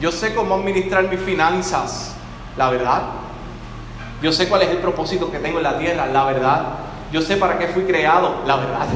Yo 0.00 0.10
sé 0.10 0.34
cómo 0.34 0.56
administrar 0.56 1.04
mis 1.04 1.20
finanzas, 1.20 2.14
la 2.56 2.70
verdad. 2.70 3.02
Yo 4.20 4.32
sé 4.32 4.48
cuál 4.48 4.62
es 4.62 4.70
el 4.70 4.78
propósito 4.78 5.30
que 5.30 5.38
tengo 5.38 5.58
en 5.58 5.64
la 5.64 5.78
tierra, 5.78 6.06
la 6.06 6.24
verdad. 6.24 6.62
Yo 7.12 7.20
sé 7.20 7.36
para 7.36 7.58
qué 7.58 7.68
fui 7.68 7.84
creado, 7.84 8.42
la 8.46 8.56
verdad. 8.56 8.86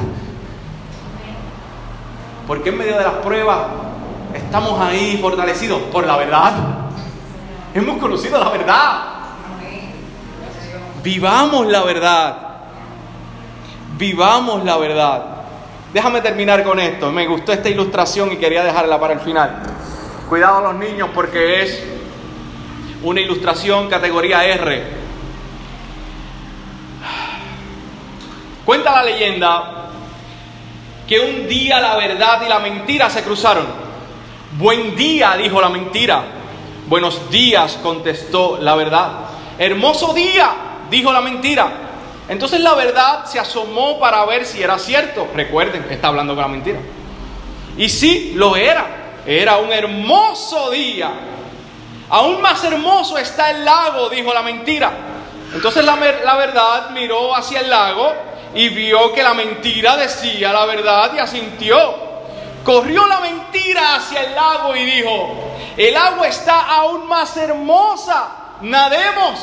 Porque 2.47 2.69
en 2.69 2.77
medio 2.77 2.97
de 2.97 3.03
las 3.03 3.15
pruebas 3.15 3.59
estamos 4.33 4.79
ahí 4.79 5.17
fortalecidos 5.21 5.81
por 5.91 6.07
la 6.07 6.15
verdad. 6.15 6.53
Hemos 7.73 7.97
conocido 7.97 8.39
la 8.39 8.49
verdad. 8.49 9.03
Vivamos 11.03 11.67
la 11.67 11.83
verdad. 11.83 12.37
Vivamos 13.97 14.63
la 14.63 14.77
verdad. 14.77 15.25
Déjame 15.93 16.21
terminar 16.21 16.63
con 16.63 16.79
esto. 16.79 17.11
Me 17.11 17.27
gustó 17.27 17.51
esta 17.51 17.69
ilustración 17.69 18.31
y 18.31 18.37
quería 18.37 18.63
dejarla 18.63 18.99
para 18.99 19.13
el 19.13 19.19
final. 19.19 19.61
Cuidado 20.29 20.57
a 20.57 20.61
los 20.71 20.75
niños 20.75 21.09
porque 21.13 21.63
es 21.63 21.83
una 23.03 23.19
ilustración 23.19 23.89
categoría 23.89 24.45
R. 24.45 24.83
Cuenta 28.65 28.91
la 28.91 29.03
leyenda 29.03 29.89
que 31.07 31.19
un 31.19 31.47
día 31.47 31.79
la 31.79 31.95
verdad 31.95 32.41
y 32.45 32.49
la 32.49 32.59
mentira 32.59 33.09
se 33.09 33.23
cruzaron. 33.23 33.65
Buen 34.57 34.95
día, 34.95 35.35
dijo 35.37 35.61
la 35.61 35.69
mentira. 35.69 36.23
Buenos 36.87 37.29
días, 37.29 37.79
contestó 37.81 38.57
la 38.61 38.75
verdad. 38.75 39.11
Hermoso 39.57 40.13
día, 40.13 40.51
dijo 40.89 41.11
la 41.11 41.21
mentira. 41.21 41.71
Entonces 42.29 42.59
la 42.59 42.73
verdad 42.73 43.25
se 43.25 43.39
asomó 43.39 43.99
para 43.99 44.25
ver 44.25 44.45
si 44.45 44.61
era 44.61 44.77
cierto. 44.77 45.27
Recuerden, 45.33 45.85
está 45.89 46.09
hablando 46.09 46.33
con 46.33 46.41
la 46.41 46.49
mentira. 46.49 46.79
Y 47.77 47.89
sí, 47.89 48.33
lo 48.35 48.55
era. 48.55 48.85
Era 49.25 49.57
un 49.57 49.71
hermoso 49.71 50.71
día. 50.71 51.11
Aún 52.09 52.41
más 52.41 52.63
hermoso 52.63 53.17
está 53.17 53.51
el 53.51 53.65
lago, 53.65 54.09
dijo 54.09 54.33
la 54.33 54.41
mentira. 54.41 54.91
Entonces 55.53 55.83
la, 55.83 55.95
verdad 55.95 56.89
miró 56.91 57.35
hacia 57.35 57.61
el 57.61 57.69
lago 57.69 58.13
y 58.57 58.69
vio 58.69 59.13
que 59.13 59.21
la 59.21 59.35
mentira 59.35 59.95
decía 59.95 60.51
la 60.51 60.65
verdad 60.65 61.11
y 61.15 61.19
asintió. 61.19 61.77
Corrió 62.63 63.05
la 63.05 63.19
mentira 63.19 63.95
hacia 63.95 64.23
el 64.23 64.33
lago 64.33 64.75
y 64.75 64.83
dijo, 64.83 65.53
el 65.77 65.95
agua 65.95 66.27
está 66.27 66.61
aún 66.61 67.07
más 67.07 67.37
hermosa, 67.37 68.29
nademos. 68.61 69.39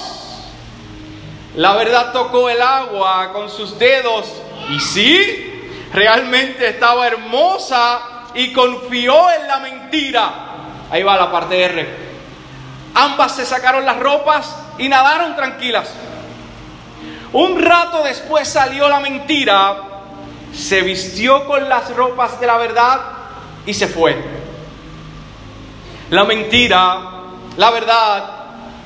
La 1.55 1.75
verdad 1.75 2.11
tocó 2.13 2.51
el 2.51 2.61
agua 2.61 3.33
con 3.33 3.49
sus 3.49 3.79
dedos 3.79 4.27
y 4.69 4.81
sí, 4.81 5.71
realmente 5.93 6.71
estaba 6.71 7.07
hermosa 7.07 8.01
y 8.35 8.53
confió 8.53 9.31
en 9.31 9.47
la 9.47 9.59
mentira. 9.59 10.35
Ahí 10.91 11.05
va 11.05 11.17
la 11.17 11.31
parte 11.31 11.63
R. 11.63 11.87
Ambas 12.95 13.37
se 13.37 13.47
sacaron 13.47 13.87
las 13.87 14.01
ropas 14.01 14.57
y 14.77 14.89
nadaron 14.89 15.37
tranquilas. 15.37 15.89
Un 17.35 17.61
rato 17.61 18.05
después 18.05 18.49
salió 18.49 18.89
la 18.89 19.01
mentira, 19.01 19.77
se 20.55 20.83
vistió 20.83 21.45
con 21.47 21.69
las 21.69 21.93
ropas 21.97 22.39
de 22.39 22.47
la 22.47 22.57
verdad 22.59 23.01
y 23.67 23.75
se 23.75 23.89
fue. 23.89 24.17
La 26.11 26.23
mentira, 26.23 26.97
la 27.57 27.71
verdad, 27.73 28.25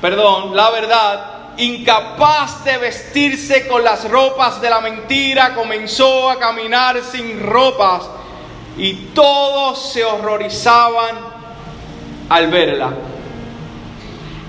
perdón, 0.01 0.55
la 0.55 0.71
verdad, 0.71 1.25
incapaz 1.57 2.63
de 2.63 2.79
vestirse 2.79 3.67
con 3.67 3.83
las 3.83 4.09
ropas 4.09 4.59
de 4.59 4.71
la 4.71 4.81
mentira, 4.81 5.53
comenzó 5.53 6.27
a 6.31 6.39
caminar 6.39 7.03
sin 7.03 7.39
ropas 7.43 8.09
y 8.79 8.93
todos 9.13 9.93
se 9.93 10.03
horrorizaban 10.03 11.17
al 12.29 12.47
verla. 12.47 12.93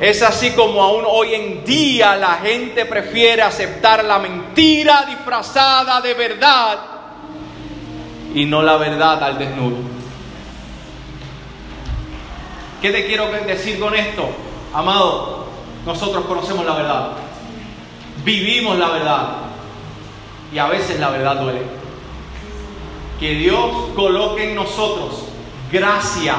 Es 0.00 0.22
así 0.22 0.52
como 0.52 0.82
aún 0.82 1.04
hoy 1.06 1.34
en 1.34 1.62
día 1.62 2.16
la 2.16 2.36
gente 2.36 2.86
prefiere 2.86 3.42
aceptar 3.42 4.02
la 4.02 4.18
mentira 4.18 5.04
disfrazada 5.06 6.00
de 6.00 6.14
verdad 6.14 6.78
y 8.34 8.46
no 8.46 8.62
la 8.62 8.78
verdad 8.78 9.22
al 9.22 9.38
desnudo. 9.38 9.76
¿Qué 12.80 12.90
te 12.90 13.06
quiero 13.06 13.30
decir 13.46 13.78
con 13.78 13.94
esto? 13.94 14.26
Amado, 14.72 15.44
nosotros 15.84 16.24
conocemos 16.24 16.64
la 16.64 16.74
verdad, 16.76 17.10
vivimos 18.24 18.78
la 18.78 18.88
verdad 18.88 19.28
y 20.50 20.56
a 20.56 20.66
veces 20.66 20.98
la 20.98 21.10
verdad 21.10 21.36
duele 21.36 21.60
que 23.18 23.34
Dios 23.34 23.88
coloque 23.94 24.48
en 24.48 24.54
nosotros 24.54 25.26
gracia 25.70 26.36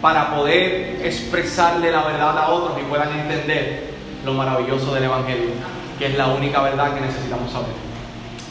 para 0.00 0.34
poder 0.34 1.00
expresarle 1.04 1.90
la 1.90 2.02
verdad 2.04 2.38
a 2.38 2.48
otros 2.48 2.78
y 2.80 2.84
puedan 2.84 3.18
entender 3.18 3.88
lo 4.24 4.32
maravilloso 4.32 4.94
del 4.94 5.04
Evangelio, 5.04 5.50
que 5.98 6.06
es 6.06 6.16
la 6.16 6.28
única 6.28 6.62
verdad 6.62 6.94
que 6.94 7.00
necesitamos 7.00 7.50
saber. 7.52 7.68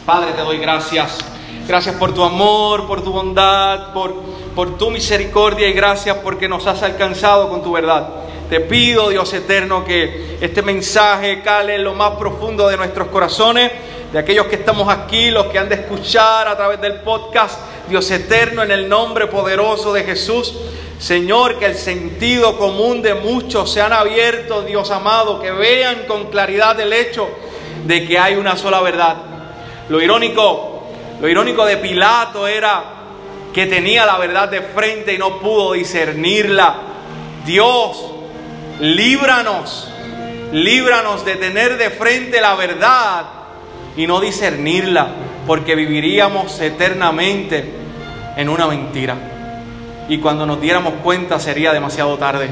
Padre, 0.04 0.32
te 0.32 0.42
doy 0.42 0.58
gracias. 0.58 1.18
Gracias 1.66 1.96
por 1.96 2.14
tu 2.14 2.22
amor, 2.22 2.86
por 2.86 3.02
tu 3.02 3.12
bondad, 3.12 3.92
por, 3.92 4.78
tu 4.78 4.90
misericordia 4.90 5.68
y 5.68 5.72
gracias 5.72 6.16
porque 6.24 6.48
nos 6.48 6.66
has 6.66 6.82
alcanzado 6.82 7.48
con 7.48 7.62
tu 7.62 7.72
verdad. 7.72 8.08
Te 8.48 8.60
pido, 8.60 9.10
Dios 9.10 9.32
eterno, 9.34 9.84
que 9.84 10.38
este 10.40 10.62
mensaje 10.62 11.42
cale 11.42 11.74
en 11.74 11.84
lo 11.84 11.94
más 11.94 12.12
profundo 12.12 12.68
de 12.68 12.78
nuestros 12.78 13.08
corazones 13.08 13.70
de 14.12 14.18
aquellos 14.18 14.46
que 14.46 14.56
estamos 14.56 14.88
aquí, 14.88 15.30
los 15.30 15.46
que 15.46 15.58
han 15.58 15.68
de 15.68 15.74
escuchar 15.74 16.48
a 16.48 16.56
través 16.56 16.80
del 16.80 16.94
podcast, 17.00 17.60
Dios 17.88 18.10
eterno, 18.10 18.62
en 18.62 18.70
el 18.70 18.88
nombre 18.88 19.26
poderoso 19.26 19.92
de 19.92 20.04
Jesús. 20.04 20.54
Señor, 20.98 21.60
que 21.60 21.66
el 21.66 21.76
sentido 21.76 22.58
común 22.58 23.02
de 23.02 23.14
muchos 23.14 23.72
se 23.72 23.80
han 23.80 23.92
abierto, 23.92 24.62
Dios 24.62 24.90
amado, 24.90 25.40
que 25.40 25.52
vean 25.52 26.06
con 26.08 26.26
claridad 26.26 26.78
el 26.80 26.92
hecho 26.92 27.28
de 27.86 28.04
que 28.04 28.18
hay 28.18 28.34
una 28.34 28.56
sola 28.56 28.80
verdad. 28.80 29.16
Lo 29.88 30.02
irónico, 30.02 30.88
lo 31.20 31.28
irónico 31.28 31.64
de 31.64 31.76
Pilato 31.76 32.48
era 32.48 32.82
que 33.54 33.66
tenía 33.66 34.04
la 34.04 34.18
verdad 34.18 34.48
de 34.48 34.60
frente 34.60 35.14
y 35.14 35.18
no 35.18 35.38
pudo 35.38 35.74
discernirla. 35.74 36.74
Dios, 37.46 38.10
líbranos, 38.80 39.88
líbranos 40.52 41.24
de 41.24 41.36
tener 41.36 41.78
de 41.78 41.90
frente 41.90 42.40
la 42.40 42.56
verdad 42.56 43.24
y 43.96 44.06
no 44.06 44.20
discernirla, 44.20 45.08
porque 45.46 45.76
viviríamos 45.76 46.60
eternamente 46.60 47.72
en 48.36 48.48
una 48.48 48.66
mentira. 48.66 49.37
Y 50.08 50.18
cuando 50.18 50.46
nos 50.46 50.60
diéramos 50.60 50.94
cuenta 51.02 51.38
sería 51.38 51.72
demasiado 51.72 52.16
tarde. 52.16 52.48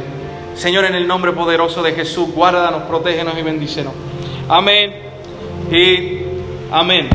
Señor, 0.55 0.85
en 0.85 0.95
el 0.95 1.07
nombre 1.07 1.33
poderoso 1.33 1.83
de 1.83 1.93
Jesús, 1.93 2.31
guárdanos, 2.35 2.83
protégenos 2.83 3.37
y 3.39 3.43
bendícenos. 3.43 3.93
Amén 4.49 4.95
y 5.71 6.21
amén. 6.71 7.09